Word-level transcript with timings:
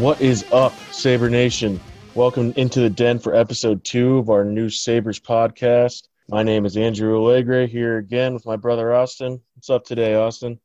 What 0.00 0.22
is 0.22 0.50
up, 0.50 0.72
Sabre 0.92 1.28
Nation? 1.28 1.78
Welcome 2.14 2.54
into 2.56 2.80
the 2.80 2.88
den 2.88 3.18
for 3.18 3.34
episode 3.34 3.84
two 3.84 4.16
of 4.16 4.30
our 4.30 4.46
new 4.46 4.70
Sabres 4.70 5.20
podcast. 5.20 6.04
My 6.26 6.42
name 6.42 6.64
is 6.64 6.78
Andrew 6.78 7.18
Allegre 7.18 7.66
here 7.66 7.98
again 7.98 8.32
with 8.32 8.46
my 8.46 8.56
brother 8.56 8.94
Austin. 8.94 9.42
What's 9.54 9.68
up 9.68 9.84
today, 9.84 10.14
Austin? 10.14 10.58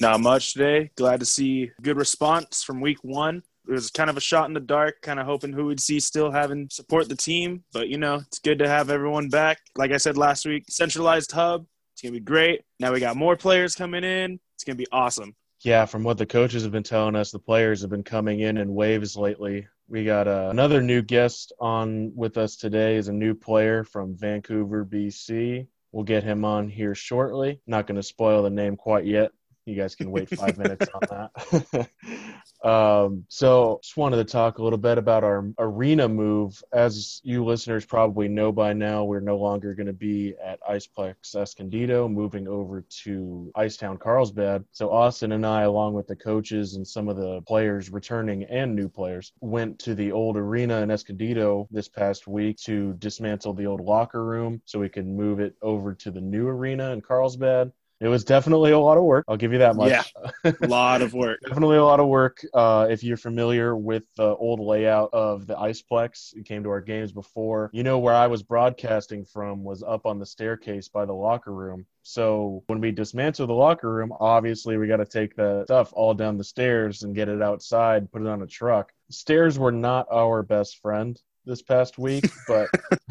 Not 0.00 0.20
much 0.20 0.54
today. 0.54 0.90
Glad 0.96 1.20
to 1.20 1.26
see 1.26 1.70
good 1.82 1.98
response 1.98 2.62
from 2.64 2.80
week 2.80 3.04
one. 3.04 3.42
It 3.68 3.72
was 3.72 3.90
kind 3.90 4.08
of 4.08 4.16
a 4.16 4.22
shot 4.22 4.48
in 4.48 4.54
the 4.54 4.60
dark, 4.60 5.02
kind 5.02 5.20
of 5.20 5.26
hoping 5.26 5.52
who 5.52 5.66
we'd 5.66 5.80
see 5.80 6.00
still 6.00 6.30
having 6.30 6.70
support 6.70 7.10
the 7.10 7.14
team. 7.14 7.64
But, 7.74 7.90
you 7.90 7.98
know, 7.98 8.14
it's 8.14 8.38
good 8.38 8.58
to 8.60 8.68
have 8.70 8.88
everyone 8.88 9.28
back. 9.28 9.58
Like 9.76 9.92
I 9.92 9.98
said 9.98 10.16
last 10.16 10.46
week, 10.46 10.64
centralized 10.70 11.32
hub. 11.32 11.66
It's 11.92 12.00
going 12.00 12.14
to 12.14 12.20
be 12.20 12.24
great. 12.24 12.62
Now 12.80 12.94
we 12.94 13.00
got 13.00 13.16
more 13.16 13.36
players 13.36 13.74
coming 13.74 14.02
in. 14.02 14.40
It's 14.54 14.64
going 14.64 14.78
to 14.78 14.82
be 14.82 14.88
awesome. 14.90 15.36
Yeah, 15.62 15.86
from 15.86 16.04
what 16.04 16.18
the 16.18 16.26
coaches 16.26 16.62
have 16.62 16.72
been 16.72 16.82
telling 16.82 17.16
us, 17.16 17.30
the 17.32 17.38
players 17.38 17.80
have 17.80 17.90
been 17.90 18.04
coming 18.04 18.40
in 18.40 18.58
in 18.58 18.74
waves 18.74 19.16
lately. 19.16 19.66
We 19.88 20.04
got 20.04 20.28
uh, 20.28 20.48
another 20.50 20.82
new 20.82 21.02
guest 21.02 21.52
on 21.60 22.12
with 22.14 22.36
us 22.36 22.56
today 22.56 22.96
is 22.96 23.08
a 23.08 23.12
new 23.12 23.34
player 23.34 23.82
from 23.82 24.16
Vancouver, 24.16 24.84
BC. 24.84 25.66
We'll 25.90 26.04
get 26.04 26.22
him 26.22 26.44
on 26.44 26.68
here 26.68 26.94
shortly. 26.94 27.60
Not 27.66 27.86
going 27.86 27.96
to 27.96 28.02
spoil 28.02 28.42
the 28.42 28.50
name 28.50 28.76
quite 28.76 29.06
yet. 29.06 29.32
You 29.64 29.74
guys 29.74 29.94
can 29.94 30.10
wait 30.10 30.30
five 30.30 30.58
minutes 30.58 30.86
on 30.94 31.00
that. 31.10 31.88
um, 32.64 33.24
so, 33.28 33.78
just 33.82 33.96
wanted 33.96 34.16
to 34.16 34.24
talk 34.24 34.58
a 34.58 34.62
little 34.62 34.78
bit 34.78 34.98
about 34.98 35.22
our 35.22 35.44
arena 35.58 36.08
move. 36.08 36.60
As 36.72 37.20
you 37.22 37.44
listeners 37.44 37.86
probably 37.86 38.26
know 38.26 38.50
by 38.50 38.72
now, 38.72 39.04
we're 39.04 39.20
no 39.20 39.36
longer 39.36 39.74
going 39.74 39.86
to 39.86 39.92
be 39.92 40.34
at 40.42 40.60
Iceplex 40.68 41.36
Escondido, 41.36 42.08
moving 42.08 42.48
over 42.48 42.84
to 43.04 43.52
Icetown 43.56 43.98
Carlsbad. 44.00 44.64
So, 44.72 44.90
Austin 44.90 45.32
and 45.32 45.46
I, 45.46 45.62
along 45.62 45.94
with 45.94 46.08
the 46.08 46.16
coaches 46.16 46.74
and 46.74 46.86
some 46.86 47.08
of 47.08 47.16
the 47.16 47.42
players 47.42 47.90
returning 47.90 48.42
and 48.44 48.74
new 48.74 48.88
players, 48.88 49.32
went 49.40 49.78
to 49.80 49.94
the 49.94 50.10
old 50.10 50.36
arena 50.36 50.82
in 50.82 50.90
Escondido 50.90 51.68
this 51.70 51.88
past 51.88 52.26
week 52.26 52.56
to 52.58 52.94
dismantle 52.94 53.54
the 53.54 53.66
old 53.66 53.80
locker 53.80 54.24
room 54.24 54.60
so 54.64 54.80
we 54.80 54.88
could 54.88 55.06
move 55.06 55.38
it 55.38 55.54
over 55.62 55.94
to 55.94 56.10
the 56.10 56.20
new 56.20 56.48
arena 56.48 56.90
in 56.90 57.00
Carlsbad 57.02 57.70
it 58.00 58.08
was 58.08 58.24
definitely 58.24 58.70
a 58.70 58.78
lot 58.78 58.96
of 58.96 59.04
work. 59.04 59.24
I'll 59.28 59.36
give 59.36 59.52
you 59.52 59.58
that 59.58 59.74
much. 59.74 59.90
Yeah, 59.90 60.52
a 60.62 60.66
lot 60.68 61.02
of 61.02 61.14
work. 61.14 61.40
definitely 61.42 61.78
a 61.78 61.84
lot 61.84 61.98
of 61.98 62.06
work. 62.06 62.44
Uh, 62.54 62.86
if 62.88 63.02
you're 63.02 63.16
familiar 63.16 63.76
with 63.76 64.04
the 64.16 64.36
old 64.36 64.60
layout 64.60 65.10
of 65.12 65.46
the 65.46 65.54
Iceplex, 65.54 66.34
you 66.34 66.44
came 66.44 66.62
to 66.62 66.70
our 66.70 66.80
games 66.80 67.10
before. 67.10 67.70
You 67.72 67.82
know 67.82 67.98
where 67.98 68.14
I 68.14 68.28
was 68.28 68.42
broadcasting 68.42 69.24
from 69.24 69.64
was 69.64 69.82
up 69.82 70.06
on 70.06 70.18
the 70.18 70.26
staircase 70.26 70.88
by 70.88 71.06
the 71.06 71.12
locker 71.12 71.52
room. 71.52 71.86
So 72.02 72.62
when 72.68 72.80
we 72.80 72.92
dismantle 72.92 73.48
the 73.48 73.52
locker 73.52 73.90
room, 73.92 74.12
obviously 74.20 74.76
we 74.76 74.86
got 74.86 74.98
to 74.98 75.04
take 75.04 75.34
the 75.34 75.64
stuff 75.64 75.92
all 75.92 76.14
down 76.14 76.38
the 76.38 76.44
stairs 76.44 77.02
and 77.02 77.14
get 77.14 77.28
it 77.28 77.42
outside, 77.42 78.10
put 78.12 78.22
it 78.22 78.28
on 78.28 78.42
a 78.42 78.46
truck. 78.46 78.92
Stairs 79.10 79.58
were 79.58 79.72
not 79.72 80.06
our 80.12 80.42
best 80.42 80.80
friend 80.80 81.20
this 81.44 81.62
past 81.62 81.98
week, 81.98 82.30
but 82.46 82.68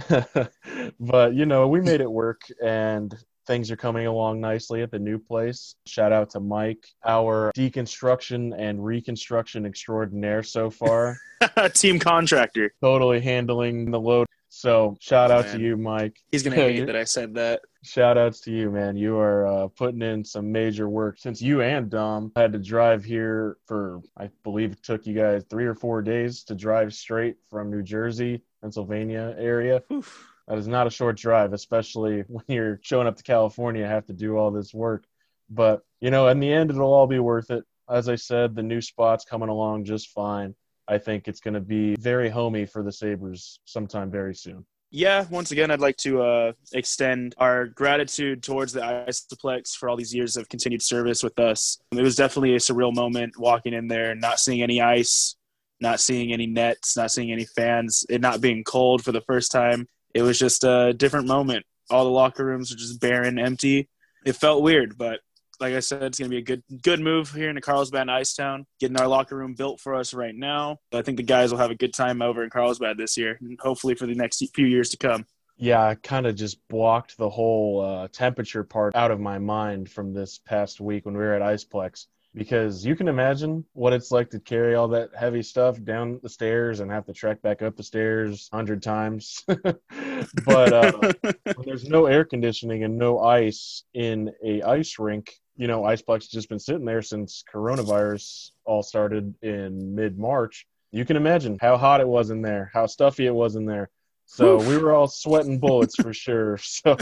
but 0.99 1.33
you 1.33 1.45
know 1.45 1.67
we 1.67 1.81
made 1.81 1.99
it 1.99 2.09
work 2.09 2.41
and 2.63 3.13
things 3.47 3.71
are 3.71 3.77
coming 3.77 4.05
along 4.05 4.41
nicely 4.41 4.81
at 4.81 4.91
the 4.91 4.99
new 4.99 5.17
place. 5.17 5.75
Shout 5.85 6.11
out 6.11 6.29
to 6.31 6.39
Mike, 6.39 6.85
our 7.05 7.51
deconstruction 7.55 8.53
and 8.57 8.83
reconstruction 8.83 9.65
extraordinaire 9.65 10.43
so 10.43 10.69
far. 10.69 11.17
Team 11.73 11.97
contractor. 11.97 12.73
Totally 12.81 13.21
handling 13.21 13.89
the 13.89 13.99
load. 13.99 14.27
So 14.49 14.95
shout 14.99 15.29
out 15.31 15.45
Man. 15.45 15.57
to 15.57 15.61
you, 15.61 15.77
Mike. 15.77 16.21
He's 16.31 16.43
going 16.43 16.57
to 16.57 16.63
hate 16.63 16.85
that 16.87 16.95
I 16.95 17.03
said 17.03 17.33
that. 17.35 17.61
Shout 17.83 18.17
outs 18.17 18.39
to 18.41 18.51
you, 18.51 18.69
man. 18.69 18.97
You 18.97 19.17
are 19.17 19.47
uh, 19.47 19.67
putting 19.67 20.01
in 20.01 20.23
some 20.25 20.51
major 20.51 20.89
work 20.89 21.17
since 21.19 21.41
you 21.41 21.61
and 21.61 21.89
Dom 21.89 22.31
had 22.35 22.51
to 22.53 22.59
drive 22.59 23.03
here 23.03 23.57
for, 23.65 24.01
I 24.17 24.29
believe 24.43 24.73
it 24.73 24.83
took 24.83 25.05
you 25.05 25.13
guys 25.13 25.43
three 25.49 25.65
or 25.65 25.75
four 25.75 26.01
days 26.01 26.43
to 26.45 26.55
drive 26.55 26.93
straight 26.93 27.37
from 27.49 27.69
New 27.69 27.83
Jersey, 27.83 28.41
Pennsylvania 28.61 29.35
area. 29.37 29.83
Oof. 29.91 30.27
That 30.47 30.57
is 30.57 30.67
not 30.67 30.87
a 30.87 30.91
short 30.91 31.17
drive, 31.17 31.53
especially 31.53 32.21
when 32.27 32.45
you're 32.47 32.79
showing 32.81 33.07
up 33.07 33.17
to 33.17 33.23
California, 33.23 33.87
have 33.87 34.05
to 34.05 34.13
do 34.13 34.37
all 34.37 34.51
this 34.51 34.73
work. 34.73 35.05
But, 35.49 35.81
you 36.01 36.11
know, 36.11 36.27
in 36.27 36.39
the 36.39 36.51
end, 36.51 36.69
it'll 36.69 36.93
all 36.93 37.07
be 37.07 37.19
worth 37.19 37.51
it. 37.51 37.63
As 37.89 38.09
I 38.09 38.15
said, 38.15 38.55
the 38.55 38.63
new 38.63 38.81
spot's 38.81 39.23
coming 39.23 39.49
along 39.49 39.85
just 39.85 40.09
fine. 40.09 40.55
I 40.89 40.97
think 40.97 41.27
it's 41.27 41.39
going 41.39 41.53
to 41.53 41.61
be 41.61 41.95
very 41.95 42.29
homey 42.29 42.65
for 42.65 42.83
the 42.83 42.91
Sabres 42.91 43.59
sometime 43.65 44.09
very 44.09 44.35
soon. 44.35 44.65
Yeah, 44.89 45.25
once 45.29 45.51
again, 45.51 45.69
I'd 45.69 45.81
like 45.81 45.97
to 45.97 46.21
uh, 46.21 46.51
extend 46.73 47.35
our 47.37 47.65
gratitude 47.65 48.41
towards 48.41 48.71
the 48.71 48.79
Iceplex 48.79 49.75
for 49.75 49.89
all 49.89 49.97
these 49.97 50.15
years 50.15 50.37
of 50.37 50.47
continued 50.47 50.81
service 50.81 51.23
with 51.23 51.37
us. 51.39 51.77
It 51.91 52.01
was 52.01 52.15
definitely 52.15 52.55
a 52.55 52.59
surreal 52.59 52.93
moment 52.93 53.37
walking 53.37 53.73
in 53.73 53.89
there, 53.89 54.15
not 54.15 54.39
seeing 54.39 54.61
any 54.61 54.81
ice, 54.81 55.35
not 55.81 55.99
seeing 55.99 56.31
any 56.31 56.47
nets, 56.47 56.95
not 56.95 57.11
seeing 57.11 57.33
any 57.33 57.45
fans, 57.45 58.05
it 58.09 58.21
not 58.21 58.39
being 58.39 58.63
cold 58.63 59.03
for 59.03 59.11
the 59.11 59.21
first 59.21 59.51
time 59.51 59.87
it 60.17 60.23
was 60.23 60.39
just 60.39 60.63
a 60.63 60.93
different 60.93 61.27
moment. 61.27 61.63
All 61.91 62.03
the 62.03 62.09
locker 62.09 62.43
rooms 62.43 62.71
were 62.71 62.77
just 62.77 62.99
barren, 62.99 63.37
empty. 63.37 63.87
It 64.25 64.33
felt 64.33 64.63
weird, 64.63 64.97
but 64.97 65.19
like 65.59 65.75
I 65.75 65.79
said, 65.79 66.01
it's 66.03 66.17
going 66.17 66.29
to 66.29 66.35
be 66.35 66.39
a 66.39 66.43
good 66.43 66.63
good 66.81 66.99
move 66.99 67.31
here 67.31 67.51
in 67.51 67.61
Carlsbad 67.61 68.01
and 68.01 68.09
Icetown. 68.09 68.65
Getting 68.79 68.97
our 68.97 69.07
locker 69.07 69.37
room 69.37 69.53
built 69.53 69.79
for 69.79 69.93
us 69.93 70.15
right 70.15 70.35
now. 70.35 70.77
I 70.91 71.03
think 71.03 71.17
the 71.17 71.23
guys 71.23 71.51
will 71.51 71.59
have 71.59 71.69
a 71.69 71.75
good 71.75 71.93
time 71.93 72.23
over 72.23 72.43
in 72.43 72.49
Carlsbad 72.49 72.97
this 72.97 73.15
year, 73.15 73.37
and 73.39 73.59
hopefully 73.61 73.93
for 73.93 74.07
the 74.07 74.15
next 74.15 74.43
few 74.55 74.65
years 74.65 74.89
to 74.89 74.97
come. 74.97 75.25
Yeah, 75.55 75.83
I 75.83 75.95
kind 75.95 76.25
of 76.25 76.35
just 76.35 76.59
blocked 76.67 77.17
the 77.17 77.29
whole 77.29 77.81
uh, 77.81 78.07
temperature 78.11 78.63
part 78.63 78.95
out 78.95 79.11
of 79.11 79.19
my 79.19 79.37
mind 79.37 79.89
from 79.89 80.13
this 80.13 80.39
past 80.39 80.79
week 80.79 81.05
when 81.05 81.15
we 81.15 81.23
were 81.23 81.33
at 81.33 81.41
Iceplex 81.41 82.07
because 82.37 82.85
you 82.85 82.95
can 82.95 83.07
imagine 83.07 83.65
what 83.73 83.93
it's 83.93 84.11
like 84.11 84.29
to 84.29 84.39
carry 84.39 84.75
all 84.75 84.87
that 84.87 85.09
heavy 85.17 85.41
stuff 85.41 85.83
down 85.83 86.19
the 86.21 86.29
stairs 86.29 86.79
and 86.79 86.91
have 86.91 87.05
to 87.05 87.13
trek 87.13 87.41
back 87.41 87.63
up 87.63 87.75
the 87.75 87.83
stairs 87.83 88.47
a 88.53 88.55
hundred 88.55 88.83
times. 88.83 89.43
but 89.47 90.73
uh, 90.73 90.91
when 91.23 91.65
there's 91.65 91.89
no 91.89 92.05
air 92.05 92.23
conditioning 92.23 92.83
and 92.83 92.95
no 92.95 93.19
ice 93.19 93.83
in 93.95 94.31
a 94.45 94.61
ice 94.61 94.99
rink, 94.99 95.33
you 95.55 95.67
know, 95.67 95.81
Iceplex 95.81 96.23
has 96.23 96.27
just 96.27 96.49
been 96.49 96.59
sitting 96.59 96.85
there 96.85 97.01
since 97.01 97.43
coronavirus 97.51 98.51
all 98.65 98.83
started 98.83 99.33
in 99.41 99.95
mid 99.95 100.19
March. 100.19 100.67
You 100.91 101.05
can 101.05 101.17
imagine 101.17 101.57
how 101.59 101.75
hot 101.75 102.01
it 102.01 102.07
was 102.07 102.29
in 102.29 102.43
there, 102.43 102.69
how 102.71 102.85
stuffy 102.85 103.25
it 103.25 103.33
was 103.33 103.55
in 103.55 103.65
there. 103.65 103.89
So 104.25 104.57
Oof. 104.57 104.67
we 104.67 104.77
were 104.77 104.93
all 104.93 105.07
sweating 105.07 105.57
bullets 105.57 105.95
for 105.95 106.13
sure. 106.13 106.57
So, 106.61 106.97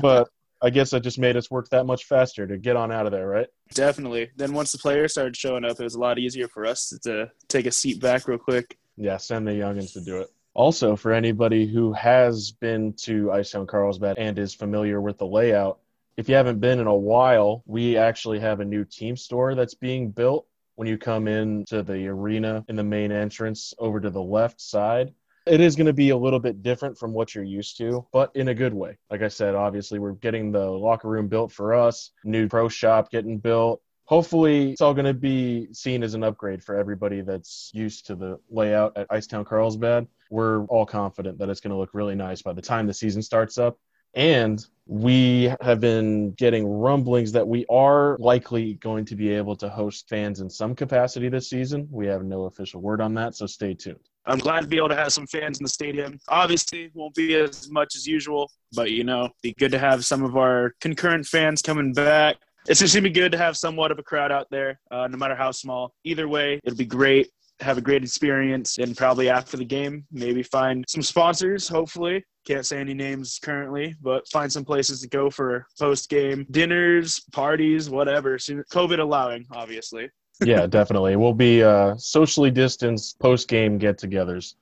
but 0.00 0.28
I 0.66 0.70
guess 0.70 0.90
that 0.90 1.04
just 1.04 1.20
made 1.20 1.36
us 1.36 1.48
work 1.48 1.68
that 1.68 1.86
much 1.86 2.06
faster 2.06 2.44
to 2.44 2.58
get 2.58 2.74
on 2.74 2.90
out 2.90 3.06
of 3.06 3.12
there, 3.12 3.28
right? 3.28 3.46
Definitely. 3.72 4.30
Then 4.34 4.52
once 4.52 4.72
the 4.72 4.78
players 4.78 5.12
started 5.12 5.36
showing 5.36 5.64
up, 5.64 5.78
it 5.78 5.84
was 5.84 5.94
a 5.94 6.00
lot 6.00 6.18
easier 6.18 6.48
for 6.48 6.66
us 6.66 6.92
to 7.04 7.30
take 7.46 7.66
a 7.66 7.70
seat 7.70 8.00
back 8.00 8.26
real 8.26 8.36
quick. 8.36 8.76
Yeah, 8.96 9.16
send 9.18 9.46
the 9.46 9.52
youngins 9.52 9.92
to 9.92 10.00
do 10.00 10.18
it. 10.18 10.28
Also, 10.54 10.96
for 10.96 11.12
anybody 11.12 11.68
who 11.68 11.92
has 11.92 12.50
been 12.50 12.94
to 12.94 13.26
Icetown 13.26 13.68
Carlsbad 13.68 14.18
and 14.18 14.36
is 14.40 14.54
familiar 14.54 15.00
with 15.00 15.18
the 15.18 15.26
layout, 15.26 15.78
if 16.16 16.28
you 16.28 16.34
haven't 16.34 16.58
been 16.58 16.80
in 16.80 16.88
a 16.88 16.94
while, 16.94 17.62
we 17.64 17.96
actually 17.96 18.40
have 18.40 18.58
a 18.58 18.64
new 18.64 18.84
team 18.84 19.16
store 19.16 19.54
that's 19.54 19.74
being 19.74 20.10
built 20.10 20.48
when 20.74 20.88
you 20.88 20.98
come 20.98 21.28
in 21.28 21.64
to 21.66 21.84
the 21.84 22.08
arena 22.08 22.64
in 22.68 22.74
the 22.74 22.82
main 22.82 23.12
entrance 23.12 23.72
over 23.78 24.00
to 24.00 24.10
the 24.10 24.20
left 24.20 24.60
side. 24.60 25.14
It 25.46 25.60
is 25.60 25.76
going 25.76 25.86
to 25.86 25.92
be 25.92 26.10
a 26.10 26.16
little 26.16 26.40
bit 26.40 26.62
different 26.62 26.98
from 26.98 27.12
what 27.12 27.32
you're 27.32 27.44
used 27.44 27.78
to, 27.78 28.04
but 28.12 28.34
in 28.34 28.48
a 28.48 28.54
good 28.54 28.74
way. 28.74 28.98
Like 29.10 29.22
I 29.22 29.28
said, 29.28 29.54
obviously, 29.54 30.00
we're 30.00 30.12
getting 30.12 30.50
the 30.50 30.68
locker 30.68 31.08
room 31.08 31.28
built 31.28 31.52
for 31.52 31.72
us, 31.72 32.10
new 32.24 32.48
pro 32.48 32.68
shop 32.68 33.10
getting 33.12 33.38
built. 33.38 33.80
Hopefully, 34.06 34.72
it's 34.72 34.80
all 34.80 34.94
going 34.94 35.06
to 35.06 35.14
be 35.14 35.68
seen 35.72 36.02
as 36.02 36.14
an 36.14 36.24
upgrade 36.24 36.64
for 36.64 36.76
everybody 36.76 37.20
that's 37.20 37.70
used 37.72 38.06
to 38.06 38.16
the 38.16 38.40
layout 38.50 38.96
at 38.96 39.08
Icetown 39.08 39.46
Carlsbad. 39.46 40.08
We're 40.30 40.64
all 40.64 40.86
confident 40.86 41.38
that 41.38 41.48
it's 41.48 41.60
going 41.60 41.72
to 41.72 41.76
look 41.76 41.90
really 41.92 42.16
nice 42.16 42.42
by 42.42 42.52
the 42.52 42.62
time 42.62 42.88
the 42.88 42.94
season 42.94 43.22
starts 43.22 43.56
up. 43.56 43.78
And 44.14 44.64
we 44.86 45.52
have 45.60 45.78
been 45.78 46.32
getting 46.32 46.66
rumblings 46.66 47.32
that 47.32 47.46
we 47.46 47.66
are 47.68 48.16
likely 48.18 48.74
going 48.74 49.04
to 49.06 49.14
be 49.14 49.28
able 49.28 49.54
to 49.56 49.68
host 49.68 50.08
fans 50.08 50.40
in 50.40 50.50
some 50.50 50.74
capacity 50.74 51.28
this 51.28 51.50
season. 51.50 51.86
We 51.90 52.06
have 52.06 52.24
no 52.24 52.44
official 52.46 52.80
word 52.80 53.00
on 53.00 53.14
that, 53.14 53.34
so 53.34 53.46
stay 53.46 53.74
tuned. 53.74 54.08
I'm 54.26 54.38
glad 54.38 54.62
to 54.62 54.66
be 54.66 54.76
able 54.76 54.88
to 54.88 54.96
have 54.96 55.12
some 55.12 55.26
fans 55.26 55.60
in 55.60 55.64
the 55.64 55.68
stadium. 55.68 56.18
Obviously, 56.28 56.90
won't 56.94 57.14
be 57.14 57.34
as 57.36 57.70
much 57.70 57.94
as 57.94 58.06
usual, 58.06 58.50
but 58.72 58.90
you 58.90 59.04
know, 59.04 59.30
be 59.42 59.54
good 59.58 59.70
to 59.72 59.78
have 59.78 60.04
some 60.04 60.24
of 60.24 60.36
our 60.36 60.74
concurrent 60.80 61.26
fans 61.26 61.62
coming 61.62 61.92
back. 61.92 62.36
It's 62.68 62.80
just 62.80 62.94
gonna 62.94 63.04
be 63.04 63.10
good 63.10 63.30
to 63.32 63.38
have 63.38 63.56
somewhat 63.56 63.92
of 63.92 63.98
a 63.98 64.02
crowd 64.02 64.32
out 64.32 64.48
there, 64.50 64.80
uh, 64.90 65.06
no 65.06 65.16
matter 65.16 65.36
how 65.36 65.52
small. 65.52 65.94
Either 66.04 66.28
way, 66.28 66.60
it'll 66.64 66.76
be 66.76 66.84
great. 66.84 67.30
Have 67.60 67.78
a 67.78 67.80
great 67.80 68.02
experience, 68.02 68.78
and 68.78 68.96
probably 68.96 69.30
after 69.30 69.56
the 69.56 69.64
game, 69.64 70.04
maybe 70.10 70.42
find 70.42 70.84
some 70.88 71.02
sponsors. 71.02 71.68
Hopefully, 71.68 72.24
can't 72.46 72.66
say 72.66 72.80
any 72.80 72.94
names 72.94 73.38
currently, 73.40 73.94
but 74.02 74.28
find 74.28 74.52
some 74.52 74.64
places 74.64 75.00
to 75.02 75.08
go 75.08 75.30
for 75.30 75.66
post 75.78 76.10
game 76.10 76.46
dinners, 76.50 77.20
parties, 77.32 77.88
whatever. 77.88 78.36
COVID 78.36 78.98
allowing, 78.98 79.46
obviously 79.52 80.10
yeah, 80.44 80.66
definitely. 80.66 81.16
We'll 81.16 81.34
be 81.34 81.62
uh, 81.62 81.96
socially 81.96 82.50
distanced 82.50 83.18
post 83.18 83.48
game 83.48 83.78
get 83.78 83.98
togethers. 83.98 84.54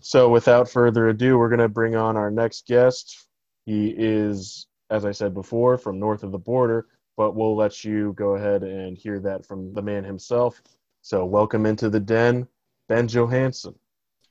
So, 0.00 0.28
without 0.28 0.70
further 0.70 1.08
ado, 1.08 1.38
we're 1.38 1.48
going 1.48 1.58
to 1.58 1.68
bring 1.68 1.96
on 1.96 2.16
our 2.16 2.30
next 2.30 2.66
guest. 2.66 3.26
He 3.64 3.94
is, 3.96 4.66
as 4.90 5.04
I 5.04 5.10
said 5.10 5.34
before, 5.34 5.78
from 5.78 5.98
north 5.98 6.22
of 6.22 6.32
the 6.32 6.38
border, 6.38 6.86
but 7.16 7.34
we'll 7.34 7.56
let 7.56 7.82
you 7.84 8.12
go 8.12 8.34
ahead 8.34 8.62
and 8.62 8.96
hear 8.96 9.18
that 9.20 9.44
from 9.44 9.72
the 9.72 9.82
man 9.82 10.04
himself. 10.04 10.62
So, 11.02 11.24
welcome 11.24 11.66
into 11.66 11.88
the 11.88 12.00
den, 12.00 12.46
Ben 12.88 13.08
Johansson. 13.08 13.74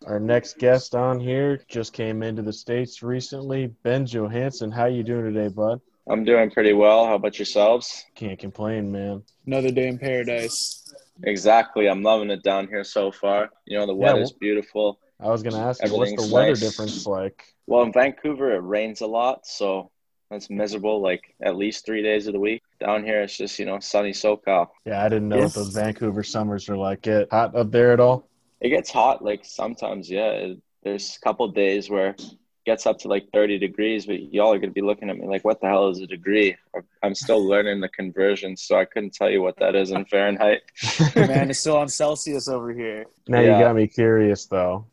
Our 0.06 0.20
next 0.20 0.60
guest 0.60 0.94
on 0.94 1.20
here 1.20 1.60
just 1.68 1.94
came 1.94 2.22
into 2.22 2.42
the 2.42 2.54
states 2.54 3.02
recently. 3.02 3.68
Ben 3.68 4.06
Johansson, 4.06 4.72
how 4.72 4.86
you 4.86 5.04
doing 5.04 5.34
today, 5.34 5.48
bud? 5.48 5.82
I'm 6.08 6.24
doing 6.24 6.52
pretty 6.52 6.74
well. 6.74 7.06
How 7.06 7.16
about 7.16 7.40
yourselves? 7.40 8.06
Can't 8.16 8.38
complain, 8.40 8.92
man. 8.92 9.24
Another 9.48 9.72
day 9.72 9.88
in 9.88 9.98
paradise. 9.98 10.94
Exactly. 11.24 11.88
I'm 11.88 12.04
loving 12.04 12.30
it 12.30 12.44
down 12.44 12.68
here 12.68 12.84
so 12.84 13.12
far. 13.12 13.50
You 13.66 13.80
know, 13.80 13.88
the 13.88 13.96
Yeah, 13.96 14.14
weather's 14.14 14.32
beautiful. 14.34 15.00
I 15.20 15.30
was 15.30 15.42
gonna 15.42 15.66
ask 15.66 15.84
you, 15.84 15.96
what's 15.96 16.12
the 16.16 16.34
weather 16.34 16.50
nice. 16.50 16.60
difference 16.60 17.06
like? 17.08 17.44
Well, 17.68 17.84
in 17.84 17.94
Vancouver, 17.94 18.54
it 18.54 18.60
rains 18.60 19.02
a 19.02 19.08
lot, 19.08 19.48
so 19.48 19.90
that's 20.30 20.50
miserable. 20.50 21.02
Like 21.02 21.34
at 21.42 21.56
least 21.56 21.86
three 21.86 22.04
days 22.04 22.28
of 22.28 22.34
the 22.34 22.40
week. 22.40 22.62
Down 22.80 23.04
here, 23.06 23.22
it's 23.22 23.38
just 23.38 23.58
you 23.58 23.66
know 23.66 23.80
sunny 23.80 24.12
SoCal. 24.12 24.68
Yeah, 24.86 25.04
I 25.04 25.10
didn't 25.10 25.30
know 25.30 25.38
Yeah. 25.38 25.44
what 25.46 25.54
those 25.54 25.74
Vancouver 25.74 26.22
summers 26.22 26.70
are 26.70 26.78
like. 26.78 27.02
Get 27.04 27.30
hot 27.32 27.56
up 27.56 27.72
there 27.72 27.94
at 27.94 28.00
all? 28.00 28.28
It 28.60 28.70
gets 28.70 28.92
hot. 28.92 29.24
Like 29.24 29.46
sometimes, 29.46 30.10
yeah. 30.10 30.30
It, 30.32 30.58
there's 30.84 31.16
a 31.18 31.20
couple 31.22 31.48
days 31.48 31.90
where 31.90 32.10
it 32.10 32.22
gets 32.66 32.86
up 32.86 32.98
to 33.00 33.08
like 33.08 33.28
30 33.34 33.60
degrees, 33.60 34.06
but 34.06 34.34
y'all 34.34 34.52
are 34.54 34.60
gonna 34.60 34.72
be 34.72 34.82
looking 34.82 35.10
at 35.10 35.18
me 35.18 35.28
like, 35.28 35.46
"What 35.46 35.62
the 35.62 35.68
hell 35.68 35.90
is 35.90 36.00
a 36.00 36.08
degree?" 36.08 36.56
I'm 37.04 37.16
still 37.16 37.46
learning 37.46 37.80
the 37.82 37.90
conversion, 37.90 38.58
so 38.58 38.78
I 38.78 38.86
couldn't 38.86 39.14
tell 39.14 39.30
you 39.30 39.42
what 39.42 39.58
that 39.58 39.76
is 39.76 39.92
in 39.92 40.06
Fahrenheit. 40.06 40.62
Man, 41.16 41.50
it's 41.50 41.60
still 41.60 41.78
on 41.78 41.88
Celsius 41.88 42.48
over 42.48 42.74
here. 42.74 43.06
Now 43.28 43.42
Yeah. 43.42 43.58
you 43.58 43.64
got 43.64 43.76
me 43.76 43.88
curious 43.88 44.46
though. 44.46 44.86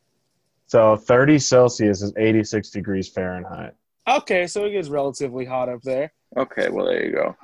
So 0.66 0.96
30 0.96 1.38
Celsius 1.38 2.02
is 2.02 2.12
86 2.16 2.70
degrees 2.70 3.08
Fahrenheit. 3.08 3.75
Okay, 4.08 4.46
so 4.46 4.64
it 4.64 4.70
gets 4.72 4.88
relatively 4.88 5.44
hot 5.44 5.68
up 5.68 5.82
there. 5.82 6.12
Okay, 6.36 6.68
well 6.70 6.86
there 6.86 7.04
you 7.04 7.12
go. 7.12 7.36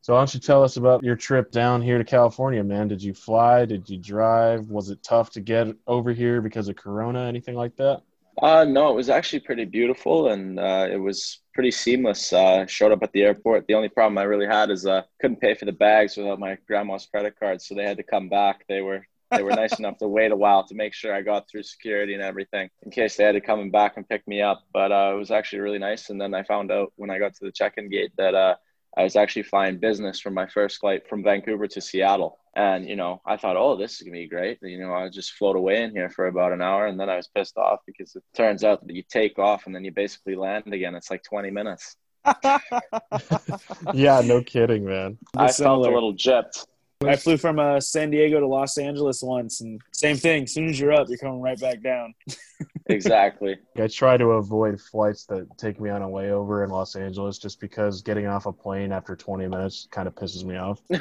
So 0.00 0.14
why 0.14 0.20
don't 0.20 0.32
you 0.32 0.40
tell 0.40 0.62
us 0.64 0.76
about 0.76 1.02
your 1.04 1.16
trip 1.16 1.50
down 1.50 1.82
here 1.82 1.98
to 1.98 2.04
California, 2.04 2.64
man? 2.64 2.88
Did 2.88 3.02
you 3.02 3.12
fly? 3.12 3.64
Did 3.66 3.88
you 3.90 3.98
drive? 3.98 4.70
Was 4.70 4.90
it 4.90 5.02
tough 5.02 5.30
to 5.32 5.40
get 5.40 5.68
over 5.86 6.12
here 6.12 6.40
because 6.40 6.68
of 6.68 6.76
Corona? 6.76 7.24
Anything 7.24 7.54
like 7.56 7.76
that? 7.76 8.02
Uh, 8.40 8.64
no, 8.64 8.90
it 8.90 8.94
was 8.94 9.08
actually 9.08 9.40
pretty 9.40 9.64
beautiful 9.64 10.28
and 10.28 10.60
uh, 10.60 10.86
it 10.90 10.96
was 10.96 11.40
pretty 11.54 11.70
seamless. 11.72 12.32
Uh, 12.32 12.64
showed 12.66 12.92
up 12.92 13.02
at 13.02 13.12
the 13.12 13.22
airport. 13.22 13.66
The 13.66 13.74
only 13.74 13.88
problem 13.88 14.18
I 14.18 14.22
really 14.22 14.46
had 14.46 14.70
is 14.70 14.86
uh, 14.86 15.02
couldn't 15.20 15.40
pay 15.40 15.54
for 15.54 15.64
the 15.64 15.72
bags 15.72 16.16
without 16.16 16.38
my 16.38 16.56
grandma's 16.66 17.06
credit 17.06 17.38
card, 17.38 17.60
so 17.60 17.74
they 17.74 17.84
had 17.84 17.96
to 17.96 18.04
come 18.04 18.28
back. 18.28 18.64
They 18.68 18.80
were 18.80 19.04
they 19.30 19.42
were 19.42 19.50
nice 19.50 19.78
enough 19.78 19.98
to 19.98 20.08
wait 20.08 20.30
a 20.30 20.36
while 20.36 20.66
to 20.68 20.74
make 20.74 20.94
sure 20.94 21.12
I 21.12 21.22
got 21.22 21.48
through 21.48 21.64
security 21.64 22.14
and 22.14 22.22
everything 22.22 22.70
in 22.82 22.90
case 22.92 23.16
they 23.16 23.24
had 23.24 23.32
to 23.32 23.40
come 23.40 23.70
back 23.70 23.96
and 23.96 24.08
pick 24.08 24.26
me 24.28 24.40
up. 24.40 24.62
But 24.72 24.92
uh, 24.92 25.12
it 25.14 25.18
was 25.18 25.30
actually 25.30 25.60
really 25.60 25.78
nice. 25.78 26.10
And 26.10 26.20
then 26.20 26.32
I 26.32 26.44
found 26.44 26.70
out 26.70 26.92
when 26.96 27.10
I 27.10 27.18
got 27.18 27.34
to 27.34 27.44
the 27.44 27.52
check-in 27.52 27.90
gate 27.90 28.12
that 28.18 28.34
uh, 28.34 28.54
I 28.98 29.04
was 29.04 29.14
actually 29.14 29.44
flying 29.44 29.78
business 29.78 30.18
from 30.18 30.34
my 30.34 30.48
first 30.48 30.80
flight 30.80 31.08
from 31.08 31.22
Vancouver 31.22 31.68
to 31.68 31.80
Seattle. 31.80 32.36
And, 32.56 32.88
you 32.88 32.96
know, 32.96 33.22
I 33.24 33.36
thought, 33.36 33.56
oh, 33.56 33.76
this 33.76 33.92
is 33.92 34.02
going 34.02 34.14
to 34.14 34.18
be 34.18 34.26
great. 34.26 34.58
You 34.60 34.80
know, 34.80 34.92
I'll 34.92 35.08
just 35.08 35.34
float 35.34 35.54
away 35.54 35.84
in 35.84 35.92
here 35.92 36.10
for 36.10 36.26
about 36.26 36.52
an 36.52 36.60
hour. 36.60 36.88
And 36.88 36.98
then 36.98 37.08
I 37.08 37.14
was 37.14 37.28
pissed 37.28 37.56
off 37.56 37.78
because 37.86 38.16
it 38.16 38.24
turns 38.34 38.64
out 38.64 38.84
that 38.84 38.92
you 38.92 39.04
take 39.08 39.38
off 39.38 39.66
and 39.66 39.74
then 39.74 39.84
you 39.84 39.92
basically 39.92 40.34
land 40.34 40.74
again. 40.74 40.96
It's 40.96 41.12
like 41.12 41.22
20 41.22 41.48
minutes. 41.52 41.94
yeah, 43.94 44.20
no 44.24 44.42
kidding, 44.42 44.84
man. 44.84 45.16
I 45.36 45.52
felt 45.52 45.86
a 45.86 45.90
little 45.90 46.14
gypped. 46.14 46.66
I 47.06 47.14
flew 47.14 47.36
from 47.36 47.60
uh, 47.60 47.78
San 47.78 48.10
Diego 48.10 48.40
to 48.40 48.46
Los 48.48 48.76
Angeles 48.76 49.22
once, 49.22 49.60
and 49.60 49.80
same 49.92 50.16
thing. 50.16 50.42
As 50.42 50.52
soon 50.52 50.68
as 50.68 50.80
you're 50.80 50.92
up, 50.92 51.08
you're 51.08 51.18
coming 51.18 51.40
right 51.40 51.58
back 51.60 51.80
down. 51.80 52.12
Exactly. 52.88 53.56
I 53.76 53.86
try 53.86 54.16
to 54.16 54.24
avoid 54.32 54.80
flights 54.80 55.24
that 55.26 55.46
take 55.58 55.80
me 55.80 55.90
on 55.90 56.02
a 56.02 56.08
layover 56.08 56.64
in 56.64 56.70
Los 56.70 56.96
Angeles 56.96 57.38
just 57.38 57.60
because 57.60 58.02
getting 58.02 58.26
off 58.26 58.46
a 58.46 58.52
plane 58.52 58.92
after 58.92 59.14
20 59.14 59.46
minutes 59.48 59.88
kind 59.90 60.08
of 60.08 60.14
pisses 60.14 60.44
me 60.44 60.56
off. 60.56 60.80